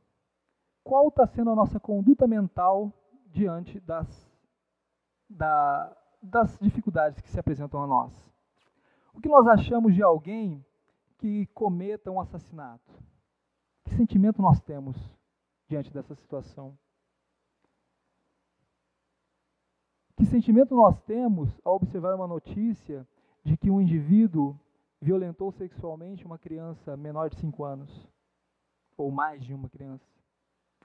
qual 0.83 1.07
está 1.07 1.25
sendo 1.25 1.49
a 1.49 1.55
nossa 1.55 1.79
conduta 1.79 2.27
mental 2.27 2.93
diante 3.31 3.79
das, 3.79 4.32
da, 5.33 5.95
das 6.21 6.57
dificuldades 6.59 7.19
que 7.21 7.29
se 7.29 7.39
apresentam 7.39 7.81
a 7.81 7.87
nós. 7.87 8.33
O 9.13 9.21
que 9.21 9.29
nós 9.29 9.47
achamos 9.47 9.93
de 9.93 10.01
alguém 10.01 10.65
que 11.17 11.45
cometa 11.47 12.11
um 12.11 12.19
assassinato? 12.19 12.91
Que 13.83 13.93
sentimento 13.95 14.41
nós 14.41 14.59
temos 14.61 14.97
diante 15.67 15.91
dessa 15.93 16.15
situação? 16.15 16.77
Que 20.15 20.25
sentimento 20.25 20.75
nós 20.75 20.99
temos 21.01 21.59
ao 21.63 21.75
observar 21.75 22.15
uma 22.15 22.27
notícia 22.27 23.07
de 23.43 23.57
que 23.57 23.69
um 23.69 23.81
indivíduo 23.81 24.57
violentou 25.01 25.51
sexualmente 25.51 26.25
uma 26.25 26.37
criança 26.37 26.95
menor 26.95 27.29
de 27.29 27.37
5 27.39 27.63
anos? 27.63 28.09
Ou 28.95 29.11
mais 29.11 29.43
de 29.43 29.53
uma 29.53 29.69
criança? 29.69 30.05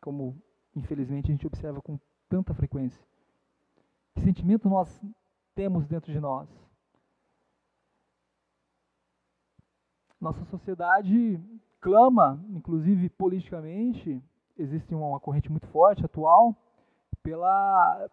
Como, 0.00 0.40
infelizmente, 0.74 1.26
a 1.26 1.32
gente 1.32 1.46
observa 1.46 1.80
com 1.80 1.98
tanta 2.28 2.54
frequência. 2.54 3.06
Que 4.18 4.24
sentimento 4.24 4.68
nós 4.68 4.88
temos 5.54 5.86
dentro 5.86 6.10
de 6.10 6.18
nós? 6.18 6.48
Nossa 10.20 10.44
sociedade 10.46 11.40
clama, 11.80 12.44
inclusive 12.48 13.08
politicamente, 13.10 14.20
existe 14.56 14.92
uma 14.92 15.20
corrente 15.20 15.48
muito 15.48 15.68
forte 15.68 16.04
atual, 16.04 16.56
pela 17.22 18.10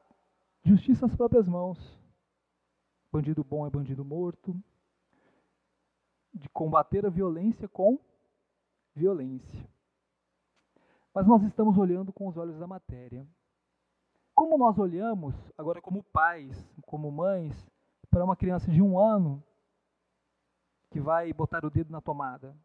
justiça 0.64 1.08
às 1.08 1.16
próprias 1.16 1.48
mãos. 1.48 1.80
Bandido 3.12 3.44
bom 3.44 3.66
é 3.66 3.70
bandido 3.72 4.06
morto. 4.06 4.56
De 6.32 6.48
combater 6.50 7.04
a 7.04 7.10
violência 7.10 7.68
com 7.68 7.98
violência. 8.94 9.68
Mas 11.14 11.26
nós 11.26 11.42
estamos 11.44 11.80
olhando 11.80 12.14
com 12.14 12.28
os 12.28 12.38
olhos 12.38 12.60
da 12.60 12.68
matéria. 12.68 13.26
Como 14.46 14.60
nós 14.60 14.78
olhamos, 14.78 15.34
agora 15.58 15.82
como 15.82 16.04
pais, 16.04 16.72
como 16.86 17.12
mães, 17.12 17.68
para 18.12 18.24
uma 18.24 18.36
criança 18.36 18.70
de 18.70 18.80
um 18.80 19.00
ano 19.00 19.44
que 20.92 21.02
vai 21.02 21.34
botar 21.34 21.66
o 21.66 21.70
dedo 21.72 21.92
na 21.92 22.00
tomada? 22.00 22.56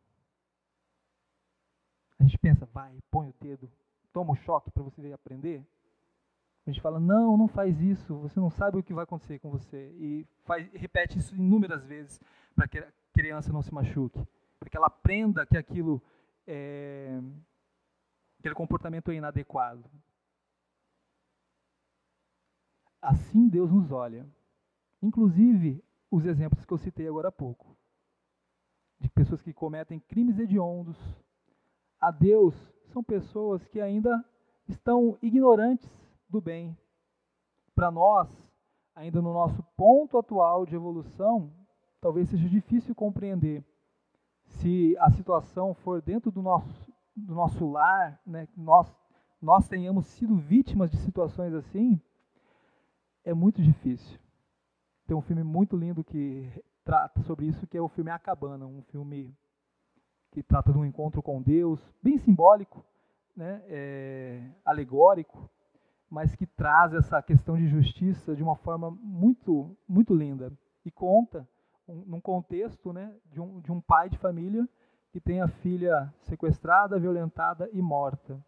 A 2.18 2.22
gente 2.22 2.36
pensa, 2.36 2.66
vai, 2.66 2.98
põe 3.10 3.30
o 3.30 3.34
dedo, 3.40 3.72
toma 4.12 4.32
o 4.32 4.36
choque 4.36 4.70
para 4.70 4.82
você 4.82 5.10
aprender. 5.10 5.66
A 6.66 6.70
gente 6.70 6.82
fala, 6.82 7.00
não, 7.00 7.34
não 7.38 7.48
faz 7.48 7.80
isso, 7.80 8.14
você 8.18 8.38
não 8.38 8.50
sabe 8.50 8.76
o 8.76 8.82
que 8.82 8.92
vai 8.92 9.04
acontecer 9.04 9.38
com 9.38 9.48
você. 9.48 9.90
E 9.96 10.26
faz, 10.44 10.70
repete 10.74 11.18
isso 11.18 11.34
inúmeras 11.34 11.82
vezes 11.86 12.20
para 12.54 12.68
que 12.68 12.78
a 12.78 12.92
criança 13.14 13.50
não 13.50 13.62
se 13.62 13.72
machuque. 13.72 14.22
Para 14.58 14.68
que 14.68 14.76
ela 14.76 14.88
aprenda 14.88 15.46
que 15.46 15.56
aquilo 15.56 16.02
é, 16.46 17.18
aquele 18.38 18.54
comportamento 18.54 19.10
é 19.10 19.14
inadequado. 19.14 19.88
Assim 23.00 23.48
Deus 23.48 23.70
nos 23.70 23.90
olha. 23.90 24.26
Inclusive, 25.02 25.82
os 26.10 26.24
exemplos 26.24 26.64
que 26.64 26.72
eu 26.72 26.78
citei 26.78 27.08
agora 27.08 27.28
há 27.28 27.32
pouco. 27.32 27.76
De 28.98 29.08
pessoas 29.08 29.40
que 29.40 29.52
cometem 29.52 30.00
crimes 30.00 30.38
hediondos. 30.38 30.98
A 31.98 32.10
Deus 32.10 32.54
são 32.86 33.02
pessoas 33.02 33.66
que 33.66 33.80
ainda 33.80 34.24
estão 34.68 35.18
ignorantes 35.22 35.88
do 36.28 36.40
bem. 36.40 36.76
Para 37.74 37.90
nós, 37.90 38.28
ainda 38.94 39.22
no 39.22 39.32
nosso 39.32 39.62
ponto 39.76 40.18
atual 40.18 40.66
de 40.66 40.74
evolução, 40.74 41.52
talvez 42.00 42.28
seja 42.28 42.48
difícil 42.48 42.94
compreender 42.94 43.64
se 44.44 44.96
a 44.98 45.10
situação 45.10 45.74
for 45.74 46.02
dentro 46.02 46.30
do 46.30 46.42
nosso, 46.42 46.92
do 47.14 47.34
nosso 47.34 47.68
lar, 47.70 48.20
né, 48.26 48.48
nós, 48.56 48.92
nós 49.40 49.68
tenhamos 49.68 50.06
sido 50.06 50.36
vítimas 50.36 50.90
de 50.90 50.96
situações 50.98 51.54
assim, 51.54 52.00
é 53.24 53.34
muito 53.34 53.62
difícil. 53.62 54.18
Tem 55.06 55.16
um 55.16 55.22
filme 55.22 55.42
muito 55.42 55.76
lindo 55.76 56.04
que 56.04 56.50
trata 56.84 57.22
sobre 57.22 57.46
isso, 57.46 57.66
que 57.66 57.76
é 57.76 57.80
o 57.80 57.88
filme 57.88 58.10
A 58.10 58.18
Cabana, 58.18 58.66
um 58.66 58.82
filme 58.82 59.36
que 60.30 60.42
trata 60.42 60.72
de 60.72 60.78
um 60.78 60.84
encontro 60.84 61.22
com 61.22 61.42
Deus, 61.42 61.80
bem 62.02 62.16
simbólico, 62.18 62.84
né, 63.36 63.62
é, 63.66 64.50
alegórico, 64.64 65.50
mas 66.08 66.34
que 66.34 66.46
traz 66.46 66.94
essa 66.94 67.22
questão 67.22 67.56
de 67.56 67.66
justiça 67.66 68.34
de 68.34 68.42
uma 68.42 68.56
forma 68.56 68.90
muito, 68.90 69.76
muito 69.88 70.14
linda 70.14 70.52
e 70.84 70.90
conta 70.90 71.48
um, 71.86 72.04
num 72.04 72.20
contexto 72.20 72.92
né, 72.92 73.14
de, 73.26 73.40
um, 73.40 73.60
de 73.60 73.70
um 73.72 73.80
pai 73.80 74.08
de 74.08 74.18
família 74.18 74.68
que 75.12 75.20
tem 75.20 75.40
a 75.40 75.48
filha 75.48 76.12
sequestrada, 76.22 76.98
violentada 76.98 77.68
e 77.72 77.82
morta. 77.82 78.40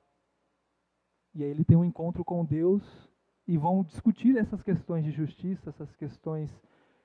E 1.35 1.43
aí 1.43 1.51
ele 1.51 1.65
tem 1.65 1.77
um 1.77 1.85
encontro 1.85 2.25
com 2.25 2.45
Deus 2.45 3.12
e 3.47 3.57
vão 3.57 3.83
discutir 3.83 4.37
essas 4.37 4.63
questões 4.63 5.05
de 5.05 5.11
justiça, 5.11 5.71
essas 5.71 5.95
questões 5.97 6.51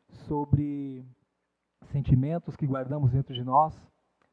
sobre 0.10 1.06
sentimentos 1.92 2.56
que 2.56 2.68
guardamos 2.68 3.12
dentro 3.12 3.34
de 3.34 3.44
nós. 3.44 3.76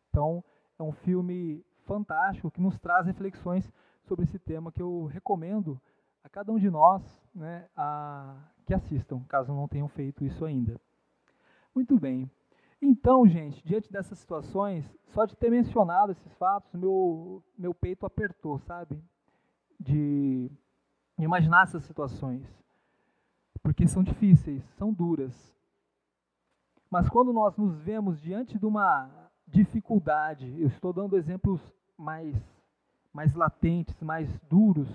Então, 0.08 0.44
é 0.78 0.82
um 0.82 0.92
filme 0.92 1.64
fantástico 1.84 2.50
que 2.50 2.60
nos 2.60 2.78
traz 2.78 3.06
reflexões 3.06 3.70
sobre 4.02 4.24
esse 4.24 4.38
tema 4.38 4.72
que 4.72 4.82
eu 4.82 5.06
recomendo 5.06 5.80
a 6.22 6.28
cada 6.28 6.52
um 6.52 6.58
de 6.58 6.70
nós 6.70 7.02
né, 7.34 7.68
a, 7.76 8.36
que 8.66 8.74
assistam, 8.74 9.22
caso 9.28 9.52
não 9.52 9.68
tenham 9.68 9.88
feito 9.88 10.24
isso 10.24 10.44
ainda. 10.44 10.80
Muito 11.74 11.98
bem. 11.98 12.30
Então, 12.80 13.26
gente, 13.26 13.64
diante 13.66 13.90
dessas 13.90 14.18
situações, 14.18 14.84
só 15.08 15.24
de 15.24 15.36
ter 15.36 15.50
mencionado 15.50 16.12
esses 16.12 16.32
fatos, 16.34 16.72
meu, 16.74 17.42
meu 17.56 17.74
peito 17.74 18.04
apertou, 18.04 18.58
sabe? 18.58 19.02
De 19.80 20.50
imaginar 21.18 21.64
essas 21.64 21.84
situações. 21.84 22.42
Porque 23.62 23.86
são 23.86 24.02
difíceis, 24.02 24.62
são 24.76 24.92
duras. 24.92 25.54
Mas 26.90 27.08
quando 27.08 27.32
nós 27.32 27.56
nos 27.56 27.76
vemos 27.78 28.20
diante 28.20 28.58
de 28.58 28.66
uma 28.66 29.10
dificuldade, 29.46 30.46
eu 30.60 30.68
estou 30.68 30.92
dando 30.92 31.16
exemplos 31.16 31.60
mais, 31.96 32.36
mais 33.12 33.34
latentes, 33.34 34.00
mais 34.02 34.28
duros, 34.50 34.88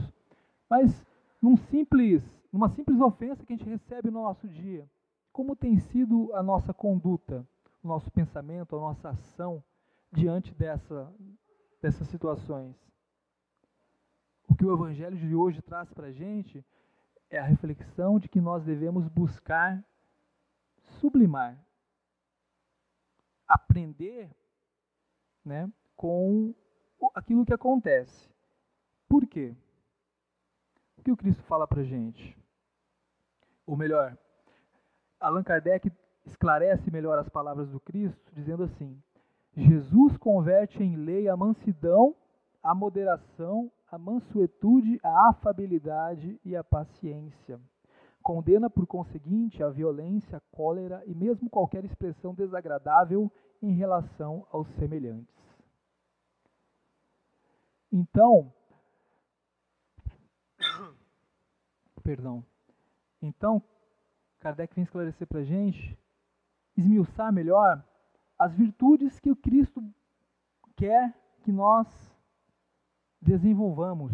mas 0.70 1.06
num 1.42 1.56
simples, 1.56 2.24
numa 2.52 2.70
simples 2.70 3.00
ofensa 3.00 3.46
que 3.46 3.54
a 3.54 3.56
gente 3.56 3.70
recebe 3.70 4.12
no 4.12 4.24
nosso 4.24 4.48
dia, 4.48 4.90
como 5.32 5.56
tem 5.56 5.78
sido 5.80 6.34
a 6.34 6.44
nossa 6.44 6.74
conduta, 6.74 7.48
o 7.84 7.88
nosso 7.88 8.12
pensamento, 8.12 8.76
a 8.76 8.80
nossa 8.80 9.10
ação 9.10 9.64
diante 10.12 10.54
dessa, 10.54 11.12
dessas 11.82 12.08
situações? 12.08 12.76
Que 14.60 14.66
o 14.66 14.74
Evangelho 14.74 15.16
de 15.16 15.34
hoje 15.34 15.62
traz 15.62 15.90
para 15.94 16.08
a 16.08 16.12
gente 16.12 16.66
é 17.30 17.40
a 17.40 17.46
reflexão 17.46 18.20
de 18.20 18.28
que 18.28 18.42
nós 18.42 18.62
devemos 18.66 19.08
buscar 19.08 19.82
sublimar, 21.00 21.58
aprender 23.48 24.30
né, 25.46 25.72
com 25.96 26.54
aquilo 27.16 27.46
que 27.46 27.54
acontece. 27.54 28.30
Por 29.08 29.26
quê? 29.26 29.56
O 30.98 31.04
que 31.04 31.12
o 31.14 31.16
Cristo 31.16 31.42
fala 31.44 31.66
para 31.66 31.80
a 31.80 31.86
gente? 31.86 32.38
Ou 33.66 33.78
melhor, 33.78 34.18
Allan 35.22 35.42
Kardec 35.42 35.90
esclarece 36.26 36.92
melhor 36.92 37.18
as 37.18 37.30
palavras 37.30 37.70
do 37.70 37.80
Cristo, 37.80 38.30
dizendo 38.34 38.64
assim: 38.64 39.02
Jesus 39.56 40.18
converte 40.18 40.84
em 40.84 40.98
lei 40.98 41.30
a 41.30 41.38
mansidão, 41.38 42.14
a 42.62 42.76
moderação, 42.76 43.72
a 43.92 43.98
mansuetude, 43.98 45.00
a 45.04 45.30
afabilidade 45.30 46.40
e 46.46 46.56
a 46.56 46.64
paciência. 46.64 47.60
Condena, 48.22 48.70
por 48.70 48.86
conseguinte, 48.86 49.64
a 49.64 49.70
violência, 49.70 50.38
a 50.38 50.56
cólera 50.56 51.04
e 51.06 51.16
mesmo 51.16 51.50
qualquer 51.50 51.84
expressão 51.84 52.34
desagradável 52.34 53.32
em 53.62 53.74
relação 53.74 54.46
aos 54.52 54.68
semelhantes. 54.76 55.36
Então, 57.92 58.54
perdão. 62.04 62.46
Então, 63.22 63.62
Kardec 64.40 64.76
vem 64.76 64.84
esclarecer 64.84 65.28
para 65.28 65.40
a 65.40 65.44
gente, 65.44 65.98
esmiuçar 66.78 67.34
melhor 67.34 67.84
as 68.38 68.54
virtudes 68.54 69.20
que 69.20 69.32
o 69.32 69.36
Cristo 69.36 69.82
quer 70.76 71.14
que 71.42 71.52
nós 71.52 71.88
desenvolvamos 73.22 74.12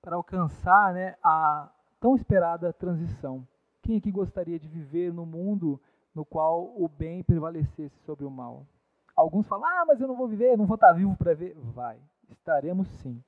para 0.00 0.16
alcançar 0.16 0.92
né, 0.92 1.16
a 1.22 1.70
tão 2.00 2.14
esperada 2.16 2.72
transição. 2.72 3.46
Quem 3.82 3.96
aqui 3.96 4.10
gostaria 4.10 4.58
de 4.58 4.68
viver 4.68 5.12
no 5.12 5.24
mundo 5.26 5.80
no 6.14 6.24
qual 6.24 6.72
o 6.76 6.88
bem 6.88 7.22
prevalecesse 7.22 7.98
sobre 8.04 8.24
o 8.24 8.30
mal? 8.30 8.66
Alguns 9.14 9.46
falam, 9.46 9.66
ah, 9.66 9.84
mas 9.86 10.00
eu 10.00 10.08
não 10.08 10.16
vou 10.16 10.28
viver, 10.28 10.56
não 10.56 10.66
vou 10.66 10.74
estar 10.74 10.92
vivo 10.92 11.16
para 11.16 11.34
ver. 11.34 11.54
Vai, 11.74 11.98
estaremos 12.30 12.88
sim. 12.88 13.22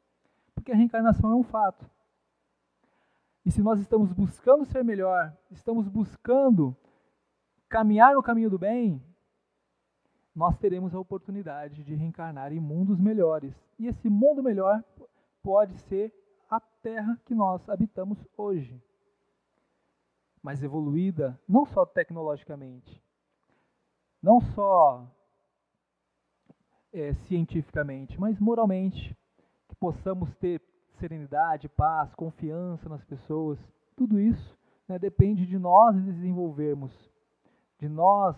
Porque 0.54 0.72
a 0.72 0.76
reencarnação 0.76 1.30
é 1.30 1.35
um 1.35 1.42
fato. 1.42 1.88
E 3.44 3.50
se 3.50 3.62
nós 3.62 3.78
estamos 3.80 4.12
buscando 4.12 4.64
ser 4.64 4.83
melhor, 4.83 5.33
estamos 5.50 5.87
buscando 5.88 6.74
caminhar 7.68 8.14
no 8.14 8.22
caminho 8.22 8.48
do 8.48 8.59
bem, 8.59 9.02
nós 10.35 10.59
teremos 10.59 10.94
a 10.94 10.99
oportunidade 10.99 11.85
de 11.85 11.94
reencarnar 11.94 12.53
em 12.53 12.61
mundos 12.61 12.99
melhores. 12.99 13.55
E 13.79 13.87
esse 13.87 14.09
mundo 14.11 14.42
melhor 14.42 14.83
pode 15.42 15.79
ser 15.83 16.12
a 16.51 16.61
terra 16.61 17.20
que 17.25 17.35
nós 17.35 17.68
habitamos 17.68 18.18
hoje. 18.37 18.83
Mais 20.42 20.62
evoluída, 20.62 21.38
não 21.49 21.64
só 21.64 21.87
tecnologicamente, 21.87 23.03
não 24.23 24.40
só 24.40 25.07
é, 26.92 27.14
cientificamente, 27.14 28.18
mas 28.20 28.38
moralmente, 28.38 29.16
que 29.68 29.75
possamos 29.77 30.35
ter 30.37 30.61
serenidade, 30.99 31.68
paz, 31.68 32.14
confiança 32.14 32.88
nas 32.88 33.05
pessoas. 33.05 33.59
Tudo 33.97 34.20
isso 34.20 34.59
né, 34.88 34.99
depende 34.99 35.47
de 35.47 35.59
nós 35.59 36.01
desenvolvermos, 36.03 36.92
de 37.79 37.88
nós, 37.88 38.37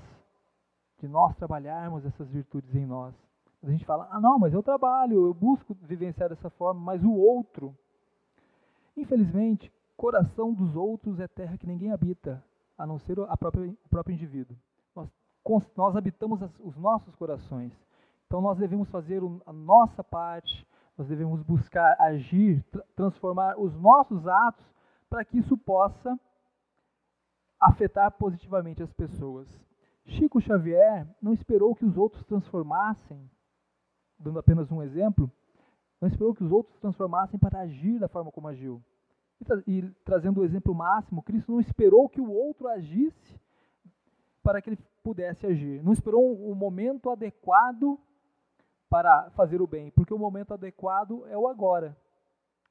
de 0.99 1.09
nós 1.09 1.37
trabalharmos 1.37 2.05
essas 2.05 2.29
virtudes 2.31 2.75
em 2.75 2.87
nós. 2.87 3.15
A 3.63 3.71
gente 3.71 3.85
fala, 3.85 4.09
ah 4.11 4.21
não, 4.21 4.39
mas 4.39 4.55
eu 4.55 4.63
trabalho, 4.63 5.27
eu 5.27 5.35
busco 5.35 5.75
vivenciar 5.83 6.29
dessa 6.29 6.49
forma, 6.51 6.81
mas 6.81 7.03
o 7.03 7.13
outro, 7.13 7.77
infelizmente, 8.97 9.73
coração 9.97 10.53
dos 10.53 10.77
outros 10.77 11.19
é 11.19 11.27
terra 11.27 11.57
que 11.59 11.67
ninguém 11.67 11.91
habita, 11.91 12.43
a 12.79 12.87
não 12.87 12.99
ser 12.99 13.19
a 13.21 13.37
própria, 13.37 13.69
o 13.85 13.89
próprio 13.89 14.15
indivíduo. 14.15 14.57
Nós, 14.95 15.09
nós 15.77 15.97
habitamos 15.97 16.43
as, 16.43 16.51
os 16.61 16.77
nossos 16.77 17.15
corações. 17.17 17.73
Então 18.27 18.41
nós 18.41 18.59
devemos 18.59 18.89
fazer 18.91 19.23
a 19.47 19.53
nossa 19.53 20.03
parte, 20.05 20.67
nós 20.97 21.09
devemos 21.09 21.43
buscar 21.43 21.97
agir, 22.01 22.63
tra 22.71 22.83
transformar 22.95 23.59
os 23.59 23.75
nossos 23.75 24.27
atos 24.27 24.65
para 25.09 25.25
que 25.25 25.39
isso 25.39 25.57
possa 25.57 26.19
afetar 27.61 28.11
positivamente 28.13 28.83
as 28.83 28.93
pessoas. 28.93 29.49
Chico 30.07 30.41
Xavier 30.41 31.07
não 31.21 31.33
esperou 31.33 31.75
que 31.75 31.85
os 31.85 31.97
outros 31.97 32.25
transformassem, 32.25 33.29
dando 34.19 34.39
apenas 34.39 34.71
um 34.71 34.83
exemplo, 34.83 35.31
não 36.01 36.09
esperou 36.09 36.35
que 36.35 36.45
os 36.45 36.53
outros 36.53 36.79
transformassem 36.79 37.39
para 37.39 37.61
agir 37.61 37.99
da 37.99 38.09
forma 38.09 38.31
como 38.31 38.49
agiu. 38.49 38.83
E, 39.41 39.45
tra 39.45 39.63
e 39.67 39.83
trazendo 40.05 40.41
o 40.41 40.45
exemplo 40.45 40.75
máximo, 40.75 41.23
Cristo 41.23 41.53
não 41.53 41.61
esperou 41.61 42.09
que 42.09 42.21
o 42.21 42.31
outro 42.31 42.69
agisse 42.69 43.41
para 44.43 44.63
que 44.63 44.71
ele 44.71 44.79
pudesse 45.03 45.47
agir. 45.47 45.83
Não 45.83 45.93
esperou 45.93 46.23
o 46.23 46.49
um, 46.49 46.53
um 46.53 46.55
momento 46.55 47.11
adequado 47.11 47.99
para 48.89 49.31
fazer 49.31 49.61
o 49.61 49.67
bem, 49.67 49.91
porque 49.91 50.15
o 50.15 50.19
momento 50.19 50.55
adequado 50.55 51.27
é 51.27 51.37
o 51.37 51.49
agora. 51.49 51.97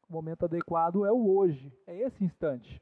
O 0.10 0.14
momento 0.14 0.46
adequado 0.46 1.06
é 1.06 1.12
o 1.12 1.30
hoje, 1.36 1.74
é 1.86 1.98
esse 1.98 2.24
instante. 2.24 2.82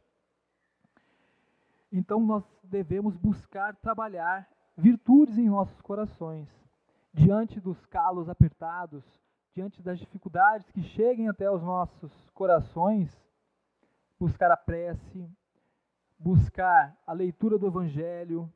Então 1.93 2.19
nós 2.19 2.43
devemos 2.63 3.15
buscar 3.15 3.75
trabalhar 3.75 4.49
virtudes 4.75 5.37
em 5.37 5.47
nossos 5.47 5.79
corações, 5.79 6.49
diante 7.13 7.59
dos 7.59 7.85
calos 7.85 8.27
apertados, 8.27 9.03
diante 9.53 9.79
das 9.83 9.99
dificuldades 9.99 10.71
que 10.71 10.81
cheguem 10.81 11.29
até 11.29 11.49
os 11.51 11.61
nossos 11.61 12.11
corações, 12.31 13.15
buscar 14.19 14.49
a 14.49 14.57
prece, 14.57 15.29
buscar 16.17 16.97
a 17.05 17.13
leitura 17.13 17.59
do 17.59 17.67
Evangelho, 17.67 18.51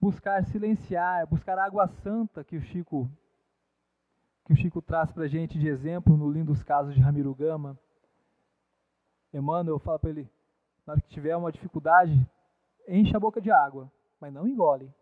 buscar 0.00 0.44
silenciar, 0.44 1.26
buscar 1.26 1.58
a 1.58 1.64
água 1.64 1.88
santa 1.88 2.44
que 2.44 2.56
o 2.56 2.62
Chico 2.62 3.10
que 4.44 4.52
o 4.52 4.56
Chico 4.56 4.82
traz 4.82 5.10
para 5.10 5.24
a 5.24 5.28
gente 5.28 5.58
de 5.58 5.66
exemplo 5.66 6.18
no 6.18 6.30
Lindos 6.30 6.62
Casos 6.62 6.94
de 6.94 7.00
Ramiro 7.00 7.34
Gama. 7.34 7.78
Emmanuel 9.32 9.78
fala 9.78 9.98
para 9.98 10.10
ele, 10.10 10.30
na 10.86 10.92
hora 10.92 11.00
que 11.00 11.08
tiver 11.08 11.34
uma 11.34 11.50
dificuldade, 11.50 12.28
enche 12.88 13.16
a 13.16 13.20
boca 13.20 13.40
de 13.40 13.50
água, 13.50 13.90
mas 14.20 14.32
não 14.32 14.46
engole. 14.46 14.92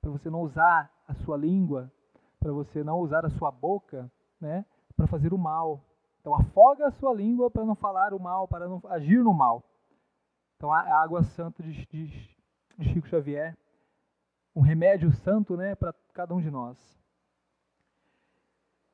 Para 0.00 0.10
você 0.10 0.28
não 0.28 0.42
usar 0.42 0.90
a 1.06 1.14
sua 1.14 1.36
língua, 1.36 1.92
para 2.38 2.52
você 2.52 2.82
não 2.82 2.98
usar 2.98 3.24
a 3.24 3.30
sua 3.30 3.50
boca, 3.50 4.10
né, 4.40 4.64
para 4.96 5.06
fazer 5.06 5.32
o 5.32 5.38
mal. 5.38 5.84
Então 6.20 6.34
afoga 6.34 6.86
a 6.86 6.90
sua 6.92 7.14
língua 7.14 7.50
para 7.50 7.64
não 7.64 7.74
falar 7.74 8.14
o 8.14 8.20
mal, 8.20 8.46
para 8.46 8.68
não 8.68 8.80
agir 8.88 9.22
no 9.22 9.32
mal. 9.32 9.64
Então 10.56 10.72
a 10.72 10.80
água 11.02 11.22
santa 11.22 11.62
de, 11.62 11.86
de, 11.86 12.06
de 12.78 12.88
Chico 12.92 13.08
Xavier, 13.08 13.56
um 14.54 14.60
remédio 14.60 15.10
santo, 15.12 15.56
né, 15.56 15.74
para 15.74 15.94
cada 16.12 16.34
um 16.34 16.40
de 16.40 16.50
nós. 16.50 16.76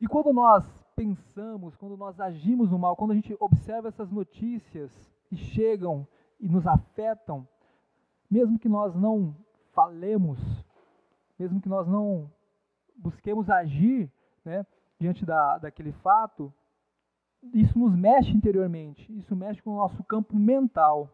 E 0.01 0.07
quando 0.07 0.33
nós 0.33 0.65
pensamos, 0.95 1.77
quando 1.77 1.97
nós 1.97 2.21
agimos 2.21 2.71
no 2.71 2.79
mal, 2.79 2.97
quando 2.97 3.11
a 3.13 3.15
gente 3.15 3.37
observa 3.41 3.89
essas 3.89 4.11
notícias 4.11 4.91
que 5.29 5.37
chegam 5.37 6.07
e 6.41 6.49
nos 6.49 6.67
afetam, 6.67 7.47
mesmo 8.31 8.59
que 8.59 8.69
nós 8.69 8.95
não 8.95 9.35
falemos, 9.73 10.39
mesmo 11.39 11.61
que 11.61 11.69
nós 11.69 11.87
não 11.87 12.31
busquemos 12.97 13.49
agir 13.49 14.11
né, 14.45 14.67
diante 14.99 15.25
da, 15.25 15.59
daquele 15.59 15.93
fato, 15.93 16.53
isso 17.55 17.79
nos 17.79 17.95
mexe 17.95 18.31
interiormente, 18.31 19.17
isso 19.17 19.35
mexe 19.37 19.63
com 19.63 19.71
o 19.71 19.77
nosso 19.77 20.03
campo 20.05 20.37
mental. 20.37 21.09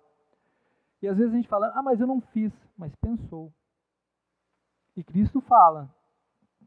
E 1.03 1.09
às 1.09 1.19
vezes 1.19 1.33
a 1.33 1.37
gente 1.37 1.49
fala, 1.49 1.73
ah, 1.75 1.83
mas 1.83 2.01
eu 2.01 2.07
não 2.07 2.21
fiz, 2.21 2.53
mas 2.77 2.95
pensou. 2.97 3.53
E 4.97 5.05
Cristo 5.05 5.41
fala, 5.41 5.95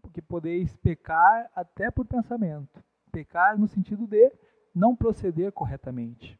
porque 0.02 0.22
podeis 0.22 0.76
pecar 0.78 1.50
até 1.56 1.90
por 1.90 2.06
pensamento. 2.06 2.84
Pecar 3.12 3.58
no 3.58 3.68
sentido 3.68 4.06
de 4.06 4.32
não 4.76 4.96
proceder 4.96 5.52
corretamente. 5.52 6.40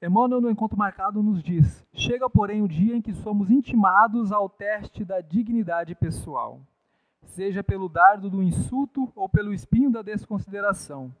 Emmanuel, 0.00 0.42
no 0.42 0.50
encontro 0.50 0.76
marcado, 0.76 1.22
nos 1.22 1.42
diz: 1.42 1.84
Chega, 1.92 2.28
porém, 2.28 2.62
o 2.62 2.68
dia 2.68 2.94
em 2.94 3.00
que 3.00 3.14
somos 3.14 3.50
intimados 3.50 4.30
ao 4.30 4.48
teste 4.48 5.04
da 5.04 5.22
dignidade 5.22 5.94
pessoal, 5.94 6.60
seja 7.22 7.64
pelo 7.64 7.88
dardo 7.88 8.28
do 8.28 8.42
insulto 8.42 9.10
ou 9.16 9.26
pelo 9.28 9.54
espinho 9.54 9.90
da 9.90 10.02
desconsideração. 10.02 11.14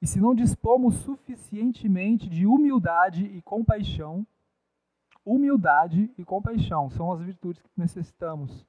E 0.00 0.06
se 0.06 0.20
não 0.20 0.34
dispomos 0.34 0.94
suficientemente 0.96 2.30
de 2.30 2.46
humildade 2.46 3.24
e 3.24 3.42
compaixão, 3.42 4.26
humildade 5.24 6.10
e 6.16 6.24
compaixão 6.24 6.88
são 6.88 7.12
as 7.12 7.20
virtudes 7.20 7.60
que 7.60 7.70
necessitamos 7.76 8.64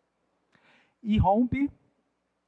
e 1.02 1.18
rompe 1.18 1.72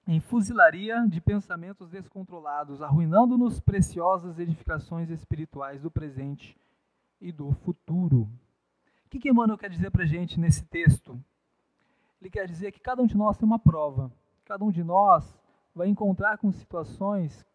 em 0.06 0.20
fuzilaria 0.20 1.06
de 1.08 1.22
pensamentos 1.22 1.90
descontrolados, 1.90 2.82
arruinando-nos 2.82 3.62
preciosas 3.62 4.40
edificações 4.40 5.10
espirituais 5.10 5.82
do 5.82 5.90
presente 5.90 6.58
e 7.22 7.32
do 7.32 7.52
futuro. 7.52 8.22
O 9.06 9.10
que, 9.10 9.20
que 9.20 9.30
Emmanuel 9.30 9.58
quer 9.58 9.70
dizer 9.70 9.92
para 9.92 10.04
a 10.04 10.08
gente 10.08 10.40
nesse 10.40 10.66
texto? 10.66 11.24
Ele 12.20 12.30
quer 12.30 12.48
dizer 12.48 12.72
que 12.72 12.80
cada 12.80 13.02
um 13.02 13.08
de 13.08 13.16
nós 13.16 13.38
tem 13.38 13.46
uma 13.46 13.60
prova. 13.60 14.12
Cada 14.44 14.66
um 14.66 14.72
de 14.72 14.84
nós 14.84 15.38
vai 15.74 15.88
encontrar 15.88 16.38
com 16.38 16.52
situações 16.52 17.46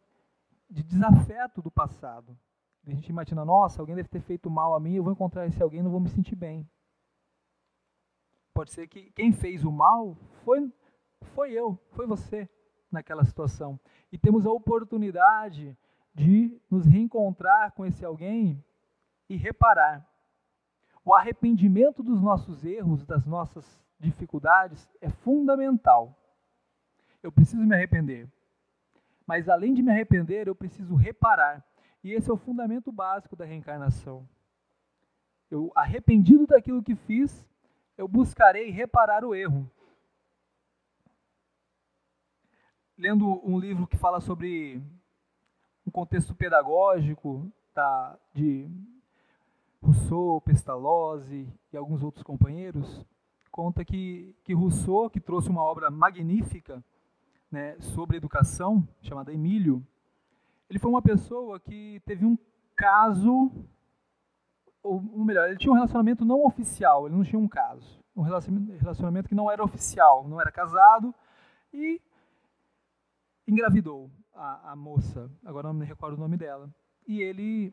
de 0.70 0.82
desafeto 0.82 1.60
do 1.60 1.70
passado. 1.70 2.36
A 2.86 2.90
gente 2.90 3.08
imagina, 3.08 3.44
nossa, 3.44 3.82
alguém 3.82 3.96
deve 3.96 4.08
ter 4.08 4.20
feito 4.20 4.48
mal 4.48 4.74
a 4.74 4.80
mim, 4.80 4.94
eu 4.94 5.02
vou 5.02 5.12
encontrar 5.12 5.46
esse 5.46 5.62
alguém, 5.62 5.82
não 5.82 5.90
vou 5.90 6.00
me 6.00 6.08
sentir 6.08 6.36
bem. 6.36 6.68
Pode 8.54 8.70
ser 8.72 8.86
que 8.86 9.10
quem 9.10 9.32
fez 9.32 9.64
o 9.64 9.72
mal 9.72 10.16
foi 10.44 10.72
foi 11.34 11.52
eu, 11.52 11.78
foi 11.90 12.06
você 12.06 12.48
naquela 12.90 13.24
situação. 13.24 13.78
E 14.12 14.18
temos 14.18 14.46
a 14.46 14.50
oportunidade 14.50 15.76
de 16.14 16.58
nos 16.70 16.86
reencontrar 16.86 17.72
com 17.72 17.84
esse 17.84 18.04
alguém 18.04 18.64
e 19.28 19.36
reparar. 19.36 20.06
O 21.04 21.14
arrependimento 21.14 22.02
dos 22.02 22.20
nossos 22.20 22.64
erros, 22.64 23.04
das 23.04 23.24
nossas 23.26 23.64
dificuldades 23.98 24.88
é 25.00 25.08
fundamental. 25.08 26.16
Eu 27.22 27.30
preciso 27.30 27.62
me 27.64 27.74
arrepender. 27.74 28.28
Mas 29.26 29.48
além 29.48 29.74
de 29.74 29.82
me 29.82 29.90
arrepender, 29.90 30.46
eu 30.46 30.54
preciso 30.54 30.94
reparar. 30.94 31.64
E 32.02 32.12
esse 32.12 32.30
é 32.30 32.32
o 32.32 32.36
fundamento 32.36 32.92
básico 32.92 33.34
da 33.34 33.44
reencarnação. 33.44 34.28
Eu 35.50 35.72
arrependido 35.74 36.46
daquilo 36.46 36.82
que 36.82 36.94
fiz, 36.94 37.48
eu 37.96 38.06
buscarei 38.06 38.70
reparar 38.70 39.24
o 39.24 39.34
erro. 39.34 39.70
lendo 42.96 43.40
um 43.44 43.58
livro 43.58 43.86
que 43.86 43.96
fala 43.96 44.20
sobre 44.20 44.82
um 45.86 45.90
contexto 45.90 46.34
pedagógico 46.34 47.50
da, 47.74 48.18
de 48.32 48.68
Rousseau, 49.86 50.40
Pestalozzi 50.40 51.46
e 51.72 51.76
alguns 51.76 52.02
outros 52.02 52.24
companheiros, 52.24 53.06
conta 53.52 53.84
que, 53.84 54.34
que 54.42 54.52
Rousseau, 54.52 55.08
que 55.08 55.20
trouxe 55.20 55.48
uma 55.48 55.62
obra 55.62 55.88
magnífica 55.92 56.84
né, 57.48 57.78
sobre 57.78 58.16
educação, 58.16 58.86
chamada 59.00 59.32
Emílio, 59.32 59.86
ele 60.68 60.80
foi 60.80 60.90
uma 60.90 61.00
pessoa 61.00 61.60
que 61.60 62.02
teve 62.04 62.26
um 62.26 62.36
caso, 62.74 63.52
ou 64.82 65.00
melhor, 65.24 65.48
ele 65.48 65.56
tinha 65.56 65.70
um 65.70 65.76
relacionamento 65.76 66.24
não 66.24 66.44
oficial, 66.44 67.06
ele 67.06 67.14
não 67.14 67.22
tinha 67.22 67.38
um 67.38 67.46
caso, 67.46 68.02
um 68.16 68.22
relacionamento 68.22 69.28
que 69.28 69.36
não 69.36 69.48
era 69.48 69.62
oficial, 69.62 70.26
não 70.26 70.40
era 70.40 70.50
casado, 70.50 71.14
e 71.72 72.02
engravidou 73.46 74.10
a, 74.34 74.72
a 74.72 74.76
moça, 74.76 75.30
agora 75.44 75.68
não 75.68 75.74
me 75.74 75.86
recordo 75.86 76.14
o 76.14 76.20
nome 76.20 76.36
dela, 76.36 76.68
e 77.06 77.22
ele 77.22 77.72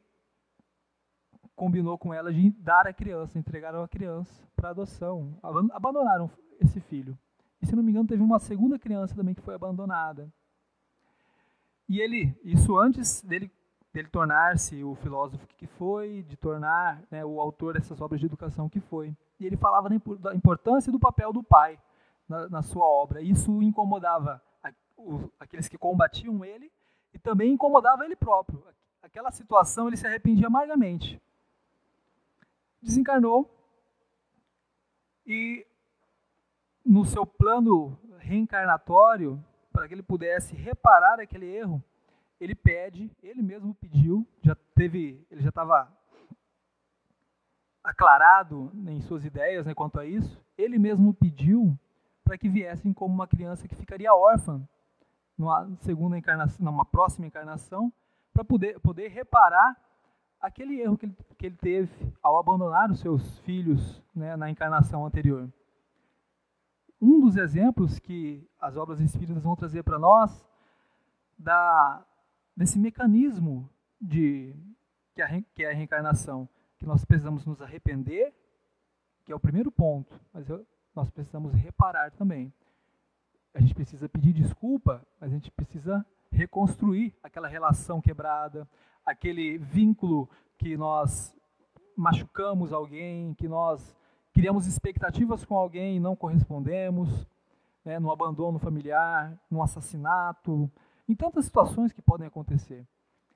combinou 1.55 1.97
com 1.97 2.13
ela 2.13 2.33
de 2.33 2.49
dar 2.51 2.87
a 2.87 2.93
criança, 2.93 3.37
entregaram 3.37 3.83
a 3.83 3.87
criança 3.87 4.43
para 4.55 4.69
adoção, 4.69 5.37
abandonaram 5.71 6.29
esse 6.59 6.79
filho. 6.79 7.17
E 7.61 7.65
se 7.65 7.75
não 7.75 7.83
me 7.83 7.91
engano, 7.91 8.07
teve 8.07 8.21
uma 8.21 8.39
segunda 8.39 8.77
criança 8.77 9.15
também 9.15 9.33
que 9.33 9.41
foi 9.41 9.55
abandonada. 9.55 10.31
E 11.87 11.99
ele, 11.99 12.35
isso 12.43 12.77
antes 12.77 13.21
dele, 13.21 13.51
dele 13.93 14.07
tornar-se 14.07 14.83
o 14.83 14.95
filósofo 14.95 15.45
que 15.57 15.67
foi, 15.67 16.23
de 16.23 16.35
tornar 16.35 17.01
né, 17.11 17.23
o 17.23 17.39
autor 17.39 17.73
dessas 17.75 18.01
obras 18.01 18.19
de 18.19 18.25
educação 18.25 18.67
que 18.67 18.79
foi. 18.79 19.15
E 19.39 19.45
ele 19.45 19.57
falava 19.57 19.89
da 19.89 20.35
importância 20.35 20.91
do 20.91 20.99
papel 20.99 21.31
do 21.31 21.43
pai 21.43 21.79
na, 22.27 22.49
na 22.49 22.61
sua 22.61 22.85
obra. 22.85 23.21
Isso 23.21 23.61
incomodava 23.61 24.41
a, 24.63 24.71
o, 24.97 25.29
aqueles 25.39 25.67
que 25.67 25.77
combatiam 25.77 26.43
ele 26.43 26.71
e 27.13 27.19
também 27.19 27.53
incomodava 27.53 28.05
ele 28.05 28.15
próprio. 28.15 28.63
Aquela 29.01 29.31
situação 29.31 29.87
ele 29.87 29.97
se 29.97 30.07
arrependia 30.07 30.47
amargamente. 30.47 31.21
Desencarnou 32.83 33.49
e 35.25 35.65
no 36.85 37.05
seu 37.05 37.25
plano 37.25 37.97
reencarnatório, 38.19 39.43
para 39.71 39.87
que 39.87 39.93
ele 39.93 40.03
pudesse 40.03 40.53
reparar 40.53 41.19
aquele 41.19 41.45
erro, 41.45 41.81
ele 42.39 42.53
pede, 42.53 43.09
ele 43.23 43.41
mesmo 43.41 43.73
pediu, 43.73 44.27
já 44.41 44.53
teve, 44.75 45.25
ele 45.31 45.41
já 45.41 45.47
estava 45.47 45.89
aclarado 47.81 48.69
em 48.87 49.01
suas 49.01 49.23
ideias 49.23 49.65
né, 49.65 49.73
quanto 49.73 49.99
a 49.99 50.05
isso, 50.05 50.43
ele 50.57 50.77
mesmo 50.77 51.13
pediu 51.13 51.77
para 52.23 52.37
que 52.37 52.49
viessem 52.49 52.93
como 52.93 53.13
uma 53.13 53.27
criança 53.27 53.67
que 53.67 53.75
ficaria 53.75 54.13
órfã 54.13 54.61
numa 55.37 55.69
segunda 55.79 56.17
encarnação, 56.17 56.65
numa 56.65 56.85
próxima 56.85 57.25
encarnação, 57.25 57.91
para 58.33 58.43
poder, 58.43 58.79
poder 58.79 59.07
reparar 59.09 59.77
aquele 60.43 60.81
erro 60.81 60.97
que 60.97 61.05
ele, 61.05 61.15
que 61.37 61.45
ele 61.45 61.55
teve 61.55 62.13
ao 62.21 62.37
abandonar 62.37 62.91
os 62.91 62.99
seus 62.99 63.39
filhos 63.39 64.03
né, 64.13 64.35
na 64.35 64.49
encarnação 64.49 65.05
anterior. 65.05 65.49
Um 67.01 67.21
dos 67.21 67.37
exemplos 67.37 67.97
que 67.97 68.45
as 68.59 68.75
obras 68.75 68.99
espíritas 68.99 69.41
vão 69.41 69.55
trazer 69.55 69.83
para 69.83 69.97
nós 69.97 70.45
da, 71.39 72.05
desse 72.57 72.77
mecanismo 72.77 73.69
de 74.01 74.53
que, 75.15 75.21
a, 75.21 75.41
que 75.55 75.63
é 75.63 75.71
a 75.71 75.73
reencarnação, 75.73 76.47
que 76.77 76.85
nós 76.85 77.05
precisamos 77.05 77.45
nos 77.45 77.61
arrepender, 77.61 78.33
que 79.23 79.31
é 79.31 79.35
o 79.35 79.39
primeiro 79.39 79.71
ponto, 79.71 80.19
mas 80.33 80.49
eu, 80.49 80.67
nós 80.93 81.09
precisamos 81.09 81.53
reparar 81.53 82.11
também. 82.11 82.53
A 83.53 83.61
gente 83.61 83.73
precisa 83.73 84.09
pedir 84.09 84.33
desculpa, 84.33 85.05
mas 85.21 85.31
a 85.31 85.33
gente 85.33 85.49
precisa 85.51 86.05
reconstruir 86.29 87.15
aquela 87.23 87.47
relação 87.47 88.01
quebrada, 88.01 88.67
aquele 89.05 89.57
vínculo 89.57 90.29
que 90.57 90.77
nós 90.77 91.35
machucamos 91.95 92.73
alguém, 92.73 93.33
que 93.35 93.47
nós 93.47 93.95
criamos 94.33 94.65
expectativas 94.65 95.45
com 95.45 95.55
alguém 95.55 95.97
e 95.97 95.99
não 95.99 96.15
correspondemos, 96.15 97.27
né, 97.85 97.99
no 97.99 98.11
abandono 98.11 98.57
familiar, 98.57 99.37
no 99.49 99.61
assassinato, 99.61 100.71
em 101.07 101.15
tantas 101.15 101.45
situações 101.45 101.91
que 101.91 102.01
podem 102.01 102.27
acontecer. 102.27 102.87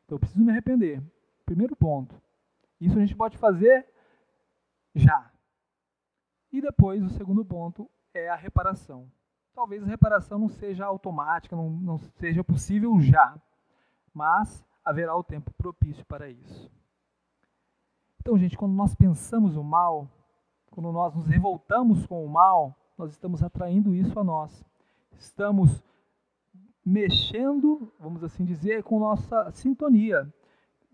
Então 0.05 0.15
eu 0.15 0.19
preciso 0.19 0.43
me 0.43 0.51
arrepender. 0.51 1.03
Primeiro 1.45 1.75
ponto. 1.75 2.19
Isso 2.79 2.97
a 2.97 3.01
gente 3.01 3.15
pode 3.15 3.37
fazer 3.37 3.87
já. 4.95 5.31
E 6.51 6.61
depois 6.61 7.03
o 7.03 7.09
segundo 7.09 7.43
ponto 7.43 7.89
é 8.13 8.29
a 8.29 8.35
reparação. 8.35 9.11
Talvez 9.53 9.83
a 9.83 9.87
reparação 9.87 10.39
não 10.39 10.49
seja 10.49 10.85
automática, 10.85 11.55
não, 11.55 11.69
não 11.69 11.97
seja 11.97 12.43
possível 12.43 12.99
já, 13.01 13.35
mas 14.13 14.66
haverá 14.87 15.13
o 15.17 15.23
tempo 15.23 15.51
propício 15.51 16.05
para 16.05 16.29
isso. 16.29 16.71
Então, 18.21 18.37
gente, 18.37 18.57
quando 18.57 18.73
nós 18.73 18.95
pensamos 18.95 19.57
o 19.57 19.63
mal, 19.63 20.09
quando 20.71 20.93
nós 20.93 21.13
nos 21.13 21.27
revoltamos 21.27 22.07
com 22.07 22.25
o 22.25 22.29
mal, 22.29 22.73
nós 22.97 23.11
estamos 23.11 23.43
atraindo 23.43 23.93
isso 23.93 24.17
a 24.17 24.23
nós. 24.23 24.63
Estamos 25.11 25.83
mexendo, 26.85 27.91
vamos 27.99 28.23
assim 28.23 28.45
dizer, 28.45 28.81
com 28.81 28.97
nossa 28.97 29.51
sintonia, 29.51 30.33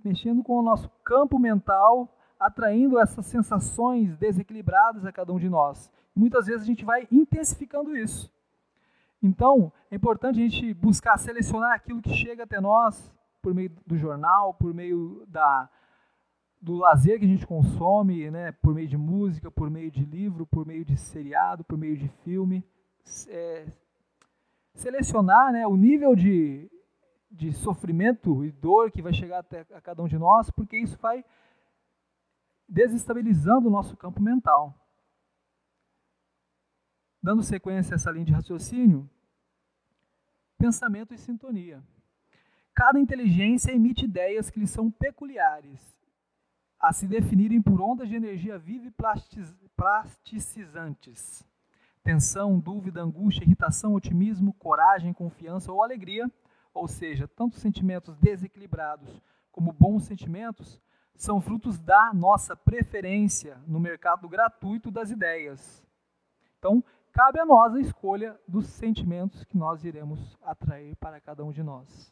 mexendo 0.04 0.42
com 0.42 0.58
o 0.58 0.64
nosso 0.64 0.90
campo 1.04 1.38
mental, 1.38 2.10
atraindo 2.40 3.00
essas 3.00 3.28
sensações 3.28 4.18
desequilibradas 4.18 5.06
a 5.06 5.12
cada 5.12 5.32
um 5.32 5.38
de 5.38 5.50
nós. 5.50 5.92
Muitas 6.16 6.48
vezes 6.48 6.64
a 6.64 6.66
gente 6.66 6.84
vai 6.84 7.08
intensificando 7.12 7.96
isso. 7.96 8.28
Então, 9.22 9.72
é 9.92 9.96
importante 9.96 10.40
a 10.40 10.44
gente 10.50 10.74
buscar 10.74 11.16
selecionar 11.20 11.74
aquilo 11.74 12.02
que 12.02 12.12
chega 12.12 12.44
até 12.44 12.60
nós 12.60 13.14
por 13.44 13.54
meio 13.54 13.70
do 13.86 13.98
jornal, 13.98 14.54
por 14.54 14.74
meio 14.74 15.26
da, 15.28 15.70
do 16.62 16.76
lazer 16.76 17.20
que 17.20 17.26
a 17.26 17.28
gente 17.28 17.46
consome, 17.46 18.32
né, 18.32 18.54
por 18.54 18.74
meio 18.74 18.88
de 18.88 18.96
música, 18.98 19.52
por 19.52 19.70
meio 19.70 19.92
de 19.92 20.06
livro, 20.06 20.48
por 20.48 20.66
meio 20.66 20.86
de 20.86 20.96
seriado, 20.96 21.62
por 21.66 21.78
meio 21.78 21.98
de 21.98 22.08
filme. 22.24 22.64
É, 23.28 23.68
selecionar 24.74 25.52
né, 25.52 25.68
o 25.68 25.76
nível 25.76 26.16
de, 26.16 26.72
de 27.30 27.52
sofrimento 27.52 28.46
e 28.46 28.52
dor 28.52 28.90
que 28.90 29.02
vai 29.02 29.14
chegar 29.14 29.40
até 29.40 29.68
a 29.74 29.82
cada 29.82 30.02
um 30.02 30.08
de 30.08 30.18
nós, 30.18 30.50
porque 30.50 30.78
isso 30.78 30.98
vai 31.02 31.26
desestabilizando 32.66 33.68
o 33.68 33.72
nosso 33.72 33.98
campo 33.98 34.22
mental. 34.22 34.74
Dando 37.22 37.44
sequência 37.44 37.94
a 37.94 37.96
essa 37.96 38.10
linha 38.10 38.26
de 38.26 38.32
raciocínio, 38.32 39.10
pensamento 40.58 41.14
e 41.14 41.18
sintonia. 41.18 41.84
Cada 42.76 43.00
inteligência 43.00 43.72
emite 43.72 44.06
ideias 44.06 44.50
que 44.50 44.60
lhe 44.60 44.66
são 44.66 44.90
peculiares, 44.90 45.96
a 46.80 46.92
se 46.92 47.08
definirem 47.08 47.62
por 47.62 47.80
ondas 47.80 48.10
de 48.10 48.16
energia 48.16 48.58
viva 48.58 48.88
e 48.88 49.70
plasticizantes. 49.76 51.46
Tensão, 52.04 52.60
dúvida, 52.60 53.02
angústia, 53.02 53.44
irritação, 53.44 53.94
otimismo, 53.94 54.54
coragem, 54.56 55.14
confiança 55.14 55.72
ou 55.72 55.84
alegria, 55.84 56.30
ou 56.74 56.88
seja, 56.88 57.28
tanto 57.28 57.58
sentimentos 57.58 58.18
desequilibrados 58.18 59.22
como 59.52 59.72
bons 59.72 60.06
sentimentos, 60.06 60.82
são 61.16 61.40
frutos 61.40 61.78
da 61.78 62.12
nossa 62.12 62.56
preferência 62.56 63.56
no 63.68 63.80
mercado 63.80 64.28
gratuito 64.28 64.90
das 64.90 65.12
ideias. 65.12 65.86
Então, 66.58 66.84
cabe 67.12 67.40
a 67.40 67.46
nós 67.46 67.76
a 67.76 67.80
escolha 67.80 68.36
dos 68.48 68.66
sentimentos 68.66 69.44
que 69.44 69.56
nós 69.56 69.86
iremos 69.86 70.36
atrair 70.42 70.96
para 70.96 71.22
cada 71.22 71.46
um 71.46 71.52
de 71.52 71.62
nós. 71.62 72.12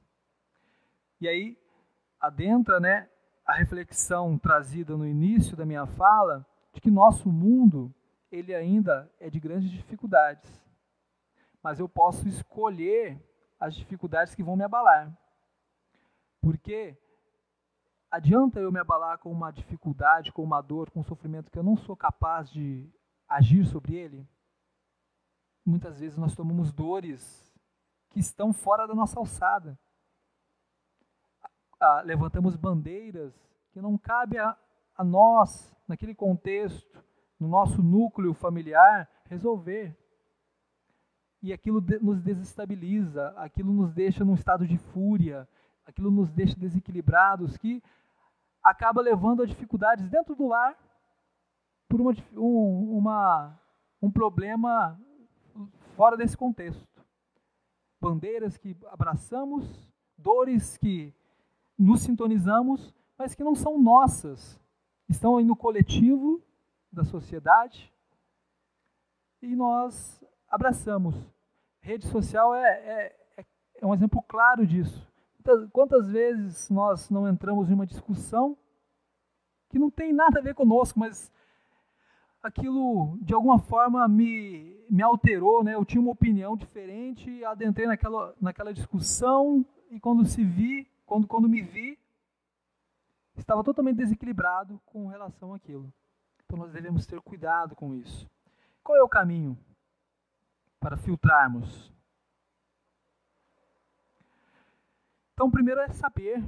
E 1.22 1.28
aí 1.28 1.58
adentra, 2.20 2.80
né, 2.80 3.08
a 3.46 3.54
reflexão 3.54 4.40
trazida 4.40 4.98
no 4.98 5.06
início 5.06 5.56
da 5.56 5.66
minha 5.66 5.86
fala 5.86 6.46
de 6.74 6.82
que 6.82 6.90
nosso 6.90 7.32
mundo 7.32 7.94
ele 8.32 8.56
ainda 8.56 9.12
é 9.20 9.30
de 9.30 9.40
grandes 9.40 9.70
dificuldades. 9.70 10.50
Mas 11.62 11.80
eu 11.80 11.88
posso 11.88 12.28
escolher 12.28 13.22
as 13.60 13.76
dificuldades 13.76 14.34
que 14.34 14.42
vão 14.42 14.56
me 14.56 14.64
abalar. 14.64 15.16
Porque 16.42 16.98
adianta 18.10 18.60
eu 18.60 18.72
me 18.72 18.80
abalar 18.80 19.20
com 19.20 19.32
uma 19.32 19.52
dificuldade, 19.52 20.32
com 20.32 20.44
uma 20.44 20.60
dor, 20.60 20.90
com 20.90 21.02
um 21.02 21.04
sofrimento 21.04 21.52
que 21.52 21.60
eu 21.60 21.64
não 21.64 21.78
sou 21.78 21.96
capaz 21.96 22.50
de 22.50 22.90
agir 23.30 23.64
sobre 23.66 23.96
ele? 23.96 24.28
Muitas 25.64 26.00
vezes 26.00 26.18
nós 26.18 26.36
tomamos 26.36 26.72
dores 26.74 27.54
que 28.10 28.20
estão 28.20 28.52
fora 28.52 28.88
da 28.88 28.96
nossa 28.96 29.20
alçada. 29.20 29.78
Ah, 31.82 32.04
levantamos 32.06 32.56
bandeiras 32.56 33.34
que 33.72 33.82
não 33.82 33.98
cabe 33.98 34.38
a, 34.38 34.56
a 34.96 35.04
nós, 35.04 35.76
naquele 35.88 36.14
contexto, 36.14 37.04
no 37.40 37.48
nosso 37.48 37.82
núcleo 37.82 38.36
familiar, 38.36 39.10
resolver. 39.26 39.98
E 41.42 41.52
aquilo 41.52 41.82
de, 41.82 41.98
nos 41.98 42.22
desestabiliza, 42.22 43.30
aquilo 43.36 43.74
nos 43.74 43.92
deixa 43.92 44.24
num 44.24 44.36
estado 44.36 44.68
de 44.68 44.78
fúria, 44.78 45.50
aquilo 45.84 46.12
nos 46.12 46.32
deixa 46.32 46.56
desequilibrados, 46.56 47.58
que 47.58 47.82
acaba 48.64 49.02
levando 49.02 49.42
a 49.42 49.48
dificuldades 49.48 50.08
dentro 50.08 50.36
do 50.36 50.48
lar 50.48 50.78
por 51.90 52.00
uma, 52.00 52.14
um, 52.38 52.98
uma, 53.00 53.60
um 54.00 54.12
problema 54.12 55.02
fora 55.96 56.16
desse 56.16 56.38
contexto. 56.38 56.88
Bandeiras 58.00 58.56
que 58.56 58.78
abraçamos, 58.92 59.92
dores 60.16 60.78
que 60.78 61.12
nos 61.82 62.02
sintonizamos, 62.02 62.94
mas 63.18 63.34
que 63.34 63.44
não 63.44 63.56
são 63.56 63.82
nossas. 63.82 64.60
Estão 65.10 65.38
aí 65.38 65.44
no 65.44 65.56
coletivo 65.56 66.42
da 66.92 67.04
sociedade 67.04 67.92
e 69.42 69.56
nós 69.56 70.24
abraçamos. 70.48 71.16
Rede 71.82 72.06
social 72.08 72.54
é, 72.54 73.16
é, 73.38 73.46
é 73.78 73.86
um 73.86 73.94
exemplo 73.94 74.22
claro 74.22 74.66
disso. 74.66 75.10
Quantas 75.74 76.08
vezes 76.08 76.70
nós 76.70 77.10
não 77.10 77.28
entramos 77.28 77.70
em 77.70 77.74
uma 77.74 77.88
discussão 77.88 78.56
que 79.70 79.80
não 79.80 79.90
tem 79.90 80.14
nada 80.14 80.40
a 80.40 80.44
ver 80.44 80.54
conosco, 80.54 81.00
mas 81.00 81.32
aquilo 82.44 83.18
de 83.22 83.34
alguma 83.34 83.58
forma 83.58 84.08
me, 84.08 84.78
me 84.88 85.02
alterou, 85.02 85.64
né? 85.64 85.74
Eu 85.74 85.84
tinha 85.84 86.02
uma 86.02 86.12
opinião 86.12 86.56
diferente, 86.56 87.44
adentrei 87.44 87.88
naquela, 87.88 88.36
naquela 88.40 88.74
discussão 88.74 89.66
e 89.90 90.00
quando 90.00 90.26
se 90.26 90.44
vi, 90.44 90.91
quando, 91.12 91.28
quando 91.28 91.50
me 91.50 91.62
vi, 91.62 92.00
estava 93.36 93.62
totalmente 93.66 93.98
desequilibrado 93.98 94.80
com 94.86 95.08
relação 95.08 95.54
àquilo. 95.54 95.92
Então 96.46 96.58
nós 96.58 96.72
devemos 96.72 97.06
ter 97.06 97.20
cuidado 97.20 97.76
com 97.76 97.94
isso. 97.94 98.30
Qual 98.82 98.98
é 98.98 99.04
o 99.04 99.10
caminho 99.10 99.58
para 100.80 100.96
filtrarmos 100.96 101.92
Então, 105.34 105.50
primeiro 105.50 105.82
é 105.82 105.90
saber, 105.90 106.44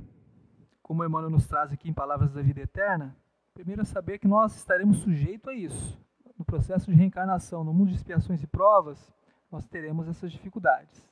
como 0.84 1.04
Emmanuel 1.04 1.32
nos 1.32 1.48
traz 1.48 1.74
aqui 1.74 1.90
em 1.90 1.94
Palavras 1.94 2.32
da 2.32 2.44
Vida 2.44 2.62
Eterna, 2.62 3.18
primeiro 3.52 3.82
é 3.82 3.86
saber 3.86 4.20
que 4.20 4.28
nós 4.28 4.56
estaremos 4.56 5.00
sujeitos 5.00 5.48
a 5.50 5.54
isso. 5.54 6.00
No 6.38 6.46
processo 6.46 6.92
de 6.92 6.96
reencarnação, 6.96 7.64
no 7.64 7.74
mundo 7.74 7.90
de 7.90 7.96
expiações 7.96 8.44
e 8.44 8.46
provas, 8.46 9.12
nós 9.52 9.66
teremos 9.66 10.08
essas 10.08 10.32
dificuldades. 10.32 11.04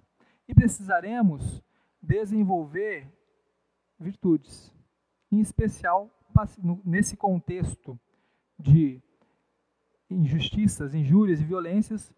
E 0.48 0.54
precisaremos 0.54 1.64
desenvolver 2.00 3.12
virtudes, 4.02 4.74
em 5.32 5.40
especial 5.40 6.10
nesse 6.84 7.16
contexto 7.16 8.00
de 8.58 9.02
injustiças, 10.10 10.94
injúrias 10.94 11.40
e 11.40 11.44
violências, 11.44 12.14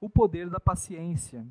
o 0.00 0.08
poder 0.08 0.50
da 0.50 0.60
paciência. 0.60 1.46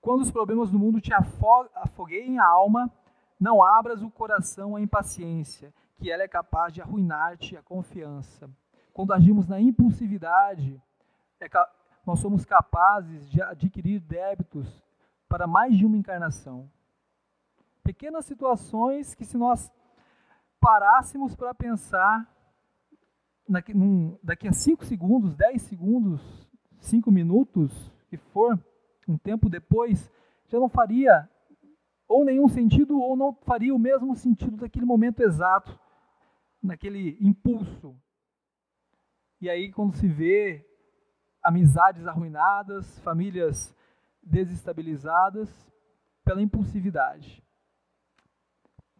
Quando 0.00 0.22
os 0.22 0.30
problemas 0.30 0.70
do 0.70 0.78
mundo 0.78 1.00
te 1.00 1.12
afogueiem 1.12 2.38
a 2.38 2.46
alma, 2.46 2.90
não 3.38 3.62
abras 3.62 4.02
o 4.02 4.10
coração 4.10 4.76
à 4.76 4.80
impaciência, 4.80 5.72
que 5.96 6.10
ela 6.10 6.22
é 6.22 6.28
capaz 6.28 6.72
de 6.72 6.80
arruinar-te 6.80 7.56
a 7.56 7.62
confiança. 7.62 8.50
Quando 8.92 9.12
agimos 9.12 9.48
na 9.48 9.60
impulsividade, 9.60 10.80
é 11.40 11.48
nós 12.06 12.20
somos 12.20 12.44
capazes 12.44 13.30
de 13.30 13.42
adquirir 13.42 14.00
débitos 14.00 14.82
para 15.28 15.46
mais 15.46 15.76
de 15.76 15.84
uma 15.84 15.96
encarnação. 15.96 16.68
Pequenas 17.90 18.24
situações 18.24 19.16
que, 19.16 19.24
se 19.24 19.36
nós 19.36 19.68
parássemos 20.60 21.34
para 21.34 21.52
pensar, 21.52 22.24
daqui, 23.48 23.74
num, 23.74 24.16
daqui 24.22 24.46
a 24.46 24.52
5 24.52 24.84
segundos, 24.84 25.34
10 25.34 25.60
segundos, 25.62 26.48
5 26.78 27.10
minutos, 27.10 27.92
que 28.08 28.16
for, 28.16 28.56
um 29.08 29.18
tempo 29.18 29.48
depois, 29.48 30.08
já 30.46 30.60
não 30.60 30.68
faria 30.68 31.28
ou 32.06 32.24
nenhum 32.24 32.46
sentido, 32.46 32.96
ou 32.96 33.16
não 33.16 33.32
faria 33.32 33.74
o 33.74 33.78
mesmo 33.78 34.14
sentido 34.14 34.58
daquele 34.58 34.86
momento 34.86 35.20
exato, 35.24 35.76
naquele 36.62 37.18
impulso. 37.20 37.96
E 39.40 39.50
aí, 39.50 39.72
quando 39.72 39.94
se 39.94 40.06
vê 40.06 40.64
amizades 41.42 42.06
arruinadas, 42.06 43.00
famílias 43.00 43.74
desestabilizadas 44.22 45.50
pela 46.24 46.40
impulsividade. 46.40 47.42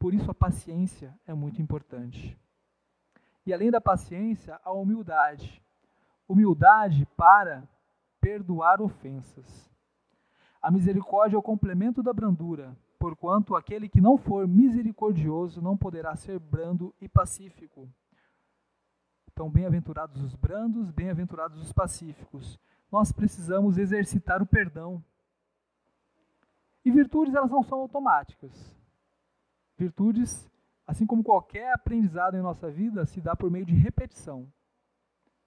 Por 0.01 0.15
isso 0.15 0.31
a 0.31 0.35
paciência 0.35 1.15
é 1.27 1.35
muito 1.35 1.61
importante. 1.61 2.35
E 3.45 3.53
além 3.53 3.71
da 3.71 3.83
paciência, 3.83 4.59
a 4.65 4.73
humildade. 4.73 5.63
Humildade 6.27 7.07
para 7.19 7.69
perdoar 8.19 8.81
ofensas. 8.81 9.71
A 10.63 10.71
misericórdia 10.71 11.37
é 11.37 11.39
o 11.39 11.43
complemento 11.43 12.03
da 12.03 12.15
brandura, 12.15 12.75
porquanto 12.99 13.55
aquele 13.55 13.91
que 13.91 14.01
não 14.01 14.17
for 14.17 14.49
misericordioso 14.49 15.61
não 15.61 15.77
poderá 15.77 16.17
ser 16.17 16.39
brando 16.39 16.95
e 16.99 17.07
pacífico. 17.07 17.87
Então, 19.31 19.51
bem-aventurados 19.51 20.23
os 20.23 20.35
brandos, 20.35 20.91
bem-aventurados 20.91 21.61
os 21.61 21.73
pacíficos. 21.75 22.59
Nós 22.91 23.13
precisamos 23.13 23.77
exercitar 23.77 24.43
o 24.43 24.47
perdão. 24.47 25.05
E 26.83 26.91
virtudes, 26.91 27.35
elas 27.35 27.51
não 27.51 27.63
são 27.63 27.81
automáticas. 27.81 28.80
Virtudes, 29.81 30.47
assim 30.87 31.07
como 31.07 31.25
qualquer 31.25 31.73
aprendizado 31.73 32.37
em 32.37 32.43
nossa 32.43 32.71
vida, 32.71 33.07
se 33.07 33.19
dá 33.19 33.35
por 33.35 33.51
meio 33.51 33.65
de 33.65 33.75
repetição. 33.75 34.47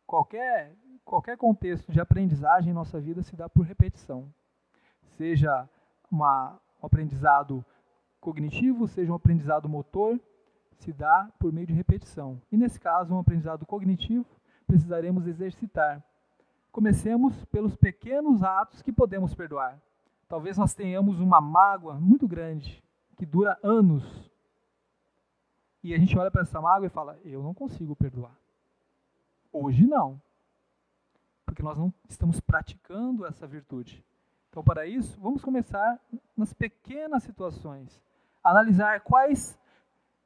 Qualquer, 0.08 0.76
qualquer 1.06 1.38
contexto 1.38 1.92
de 1.92 2.02
aprendizagem 2.02 2.72
em 2.72 2.74
nossa 2.74 3.00
vida 3.00 3.22
se 3.22 3.36
dá 3.36 3.48
por 3.48 3.64
repetição. 3.64 4.34
Seja 5.18 5.70
uma, 6.10 6.60
um 6.82 6.86
aprendizado 6.88 7.64
cognitivo, 8.20 8.88
seja 8.88 9.12
um 9.12 9.16
aprendizado 9.16 9.70
motor, 9.70 10.20
se 10.80 10.92
dá 10.92 11.32
por 11.38 11.54
meio 11.54 11.68
de 11.68 11.74
repetição. 11.74 12.42
E 12.52 12.58
nesse 12.58 12.80
caso, 12.80 13.14
um 13.14 13.20
aprendizado 13.20 13.68
cognitivo, 13.68 14.26
precisaremos 14.66 15.28
exercitar. 15.28 16.04
Comecemos 16.72 17.46
pelos 17.46 17.76
pequenos 17.76 18.42
atos 18.42 18.82
que 18.82 18.92
podemos 18.92 19.36
perdoar. 19.36 19.80
Talvez 20.28 20.58
nós 20.58 20.74
tenhamos 20.74 21.20
uma 21.20 21.40
mágoa 21.40 22.00
muito 22.00 22.28
grande, 22.28 22.84
que 23.18 23.26
dura 23.26 23.58
anos. 23.64 24.04
E 25.84 25.94
a 25.94 25.98
gente 25.98 26.18
olha 26.18 26.32
para 26.32 26.42
essa 26.42 26.62
mágoa 26.62 26.88
e 26.88 26.90
fala: 26.90 27.20
Eu 27.24 27.44
não 27.44 27.54
consigo 27.54 27.96
perdoar. 27.96 28.38
Hoje 29.52 29.86
não. 29.86 30.22
Porque 31.46 31.62
nós 31.62 31.78
não 31.78 31.94
estamos 32.10 32.40
praticando 32.40 33.26
essa 33.26 33.46
virtude. 33.46 34.04
Então, 34.50 34.64
para 34.64 34.86
isso, 34.86 35.20
vamos 35.20 35.44
começar 35.44 36.00
nas 36.38 36.54
pequenas 36.54 37.24
situações. 37.24 38.02
Analisar 38.44 39.02
quais 39.02 39.60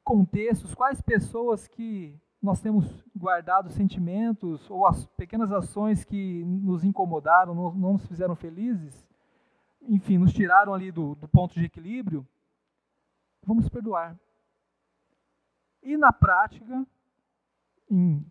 contextos, 0.04 0.74
quais 0.74 1.00
pessoas 1.00 1.66
que 1.66 2.18
nós 2.42 2.60
temos 2.60 3.04
guardado 3.14 3.68
sentimentos 3.70 4.70
ou 4.70 4.86
as 4.86 5.06
pequenas 5.16 5.50
ações 5.52 6.04
que 6.04 6.44
nos 6.44 6.84
incomodaram, 6.84 7.54
não, 7.54 7.72
nos 7.72 8.06
fizeram 8.06 8.36
felizes, 8.36 9.06
enfim, 9.82 10.18
nos 10.18 10.32
tiraram 10.32 10.72
ali 10.72 10.92
do, 10.92 11.14
do 11.16 11.28
ponto 11.28 11.54
de 11.54 11.64
equilíbrio, 11.64 12.26
vamos 13.42 13.68
perdoar. 13.68 14.18
E 15.82 15.96
na 15.96 16.12
prática, 16.12 16.86
em, 17.90 18.24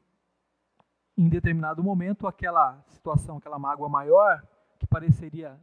em 1.17 1.29
determinado 1.29 1.83
momento, 1.83 2.27
aquela 2.27 2.81
situação, 2.87 3.37
aquela 3.37 3.57
mágoa 3.57 3.89
maior, 3.89 4.45
que 4.77 4.85
pareceria 4.85 5.59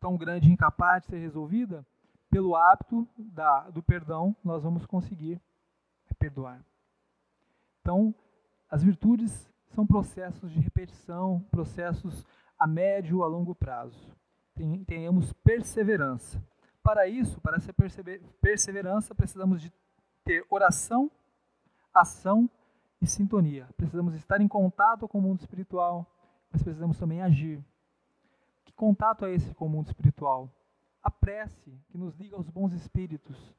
tão 0.00 0.16
grande 0.16 0.48
e 0.48 0.52
incapaz 0.52 1.02
de 1.02 1.08
ser 1.08 1.18
resolvida, 1.18 1.86
pelo 2.30 2.56
hábito 2.56 3.08
da, 3.16 3.70
do 3.70 3.82
perdão, 3.82 4.34
nós 4.42 4.62
vamos 4.62 4.86
conseguir 4.86 5.40
perdoar. 6.18 6.64
Então, 7.80 8.14
as 8.70 8.82
virtudes 8.82 9.52
são 9.68 9.86
processos 9.86 10.50
de 10.50 10.60
repetição, 10.60 11.40
processos 11.50 12.24
a 12.58 12.66
médio 12.66 13.22
a 13.22 13.26
longo 13.26 13.54
prazo. 13.54 14.16
Tenhamos 14.86 15.32
perseverança. 15.32 16.42
Para 16.84 17.08
isso, 17.08 17.40
para 17.40 17.56
essa 17.56 17.74
perseverança, 18.40 19.12
precisamos 19.12 19.60
de 19.60 19.72
ter 20.22 20.46
oração, 20.48 21.10
ação 21.92 22.48
e 23.00 23.06
sintonia. 23.06 23.68
Precisamos 23.76 24.14
estar 24.14 24.40
em 24.40 24.46
contato 24.46 25.08
com 25.08 25.18
o 25.18 25.22
mundo 25.22 25.40
espiritual, 25.40 26.06
mas 26.52 26.62
precisamos 26.62 26.96
também 26.96 27.22
agir. 27.22 27.60
Que 28.64 28.72
contato 28.72 29.24
é 29.24 29.34
esse 29.34 29.52
com 29.54 29.66
o 29.66 29.68
mundo 29.68 29.88
espiritual? 29.88 30.48
a 31.04 31.10
prece 31.10 31.78
que 31.88 31.98
nos 31.98 32.16
liga 32.16 32.34
aos 32.34 32.48
bons 32.48 32.72
espíritos. 32.72 33.54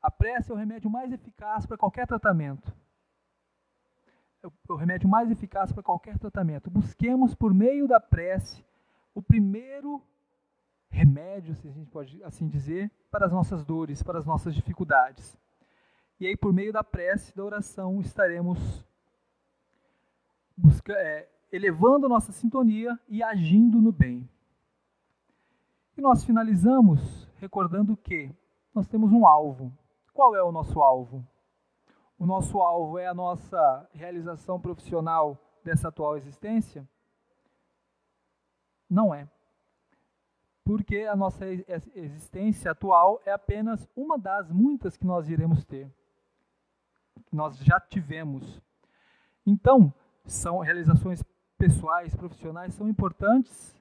A 0.00 0.10
prece 0.10 0.50
é 0.50 0.54
o 0.54 0.58
remédio 0.58 0.90
mais 0.90 1.10
eficaz 1.10 1.64
para 1.64 1.78
qualquer 1.78 2.06
tratamento. 2.06 2.70
É 4.42 4.48
o 4.68 4.76
remédio 4.76 5.08
mais 5.08 5.30
eficaz 5.30 5.72
para 5.72 5.82
qualquer 5.82 6.18
tratamento. 6.18 6.70
Busquemos 6.70 7.34
por 7.34 7.54
meio 7.54 7.88
da 7.88 7.98
prece 7.98 8.62
o 9.14 9.22
primeiro 9.22 10.02
remédio, 11.18 11.54
se 11.56 11.66
a 11.66 11.72
gente 11.72 11.90
pode 11.90 12.22
assim 12.22 12.48
dizer, 12.48 12.90
para 13.10 13.26
as 13.26 13.32
nossas 13.32 13.64
dores, 13.64 14.02
para 14.02 14.18
as 14.18 14.26
nossas 14.26 14.54
dificuldades. 14.54 15.36
E 16.20 16.26
aí, 16.26 16.36
por 16.36 16.52
meio 16.52 16.72
da 16.72 16.84
prece, 16.84 17.36
da 17.36 17.44
oração, 17.44 18.00
estaremos 18.00 18.58
busca, 20.56 20.92
é, 20.92 21.28
elevando 21.52 22.08
nossa 22.08 22.32
sintonia 22.32 22.98
e 23.08 23.22
agindo 23.22 23.80
no 23.80 23.92
bem. 23.92 24.28
E 25.96 26.00
nós 26.00 26.24
finalizamos 26.24 27.28
recordando 27.36 27.96
que 27.96 28.30
nós 28.74 28.86
temos 28.88 29.12
um 29.12 29.26
alvo. 29.26 29.72
Qual 30.12 30.34
é 30.36 30.42
o 30.42 30.52
nosso 30.52 30.80
alvo? 30.80 31.26
O 32.18 32.26
nosso 32.26 32.60
alvo 32.60 32.98
é 32.98 33.06
a 33.06 33.14
nossa 33.14 33.88
realização 33.92 34.60
profissional 34.60 35.40
dessa 35.64 35.88
atual 35.88 36.16
existência? 36.16 36.88
Não 38.88 39.14
é. 39.14 39.28
Porque 40.68 40.98
a 41.10 41.16
nossa 41.16 41.46
existência 41.94 42.72
atual 42.72 43.22
é 43.24 43.32
apenas 43.32 43.88
uma 43.96 44.18
das 44.18 44.50
muitas 44.50 44.98
que 44.98 45.06
nós 45.06 45.26
iremos 45.26 45.64
ter. 45.64 45.90
Que 47.24 47.34
nós 47.34 47.56
já 47.60 47.80
tivemos. 47.80 48.60
Então, 49.46 49.90
são 50.26 50.58
realizações 50.58 51.24
pessoais, 51.56 52.14
profissionais 52.14 52.74
são 52.74 52.86
importantes, 52.86 53.80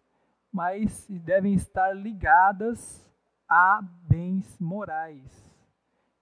mas 0.49 1.05
devem 1.09 1.53
estar 1.55 1.91
ligadas 1.91 3.05
a 3.49 3.81
bens 4.03 4.57
morais, 4.57 5.53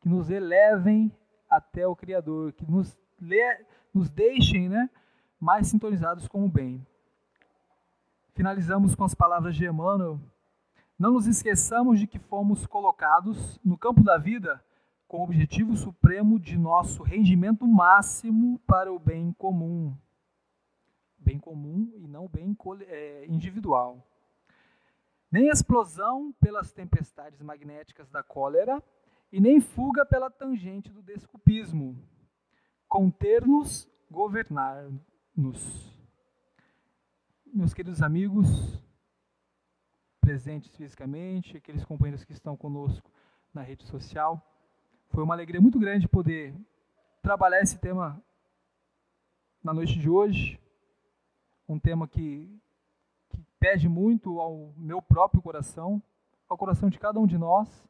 que 0.01 0.09
nos 0.09 0.31
elevem 0.31 1.11
até 1.47 1.85
o 1.85 1.95
Criador, 1.95 2.53
que 2.53 2.65
nos, 2.65 2.99
le, 3.21 3.65
nos 3.93 4.09
deixem 4.09 4.67
né, 4.67 4.89
mais 5.39 5.67
sintonizados 5.67 6.27
com 6.27 6.43
o 6.43 6.49
bem. 6.49 6.83
Finalizamos 8.33 8.95
com 8.95 9.03
as 9.03 9.13
palavras 9.13 9.55
de 9.55 9.63
Emmanuel. 9.63 10.19
Não 10.97 11.11
nos 11.11 11.27
esqueçamos 11.27 11.99
de 11.99 12.07
que 12.07 12.17
fomos 12.17 12.65
colocados 12.65 13.59
no 13.63 13.77
campo 13.77 14.03
da 14.03 14.17
vida 14.17 14.63
com 15.07 15.19
o 15.19 15.23
objetivo 15.23 15.75
supremo 15.75 16.39
de 16.39 16.57
nosso 16.57 17.03
rendimento 17.03 17.67
máximo 17.67 18.59
para 18.59 18.91
o 18.91 18.97
bem 18.97 19.33
comum. 19.33 19.95
Bem 21.17 21.39
comum 21.39 21.91
e 21.95 22.07
não 22.07 22.27
bem 22.27 22.55
é, 22.87 23.25
individual. 23.27 24.07
nem 25.31 25.49
explosão 25.49 26.33
pelas 26.39 26.71
tempestades 26.71 27.41
magnéticas 27.41 28.09
da 28.09 28.23
cólera, 28.23 28.81
e 29.31 29.39
nem 29.41 29.59
fuga 29.59 30.05
pela 30.05 30.29
tangente 30.29 30.89
do 30.89 31.01
desculpismo. 31.01 32.01
Conter-nos, 32.87 33.85
governar-nos. 34.09 35.93
Meus 37.45 37.73
queridos 37.73 38.01
amigos, 38.01 38.79
presentes 40.25 40.75
fisicamente, 40.75 41.57
aqueles 41.57 41.85
companheiros 41.85 42.23
que 42.23 42.33
estão 42.33 42.57
conosco 42.57 43.11
na 43.53 43.61
rede 43.61 43.83
social, 43.83 44.41
foi 45.09 45.23
uma 45.23 45.35
alegria 45.35 45.61
muito 45.61 45.77
grande 45.77 46.07
poder 46.07 46.55
trabalhar 47.21 47.61
esse 47.61 47.77
tema 47.77 48.19
na 49.63 49.71
noite 49.71 49.99
de 49.99 50.09
hoje. 50.09 50.59
Um 51.69 51.77
tema 51.77 52.07
que, 52.07 52.49
que 53.29 53.39
pede 53.59 53.87
muito 53.87 54.39
ao 54.39 54.73
meu 54.75 54.99
próprio 54.99 55.43
coração, 55.43 56.01
ao 56.49 56.57
coração 56.57 56.89
de 56.89 56.97
cada 56.97 57.19
um 57.19 57.27
de 57.27 57.37
nós 57.37 57.87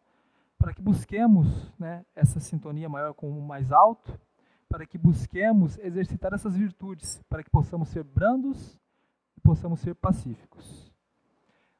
para 0.57 0.73
que 0.73 0.81
busquemos 0.81 1.47
né, 1.77 2.05
essa 2.15 2.39
sintonia 2.39 2.89
maior 2.89 3.13
com 3.13 3.29
o 3.29 3.41
mais 3.41 3.71
alto, 3.71 4.19
para 4.67 4.85
que 4.85 4.97
busquemos 4.97 5.77
exercitar 5.77 6.33
essas 6.33 6.55
virtudes, 6.55 7.21
para 7.29 7.43
que 7.43 7.49
possamos 7.49 7.89
ser 7.89 8.03
brandos 8.03 8.79
e 9.37 9.41
possamos 9.41 9.79
ser 9.79 9.95
pacíficos. 9.95 10.84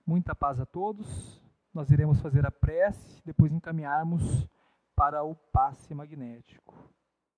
Muita 0.06 0.36
paz 0.36 0.60
a 0.60 0.66
todos. 0.68 1.42
Nós 1.74 1.90
iremos 1.90 2.22
fazer 2.22 2.46
a 2.46 2.52
prece, 2.52 3.22
depois 3.26 3.52
encaminharmos 3.52 4.48
para 4.96 5.24
o 5.24 5.36
passe 5.36 5.96
magnético. 5.96 6.95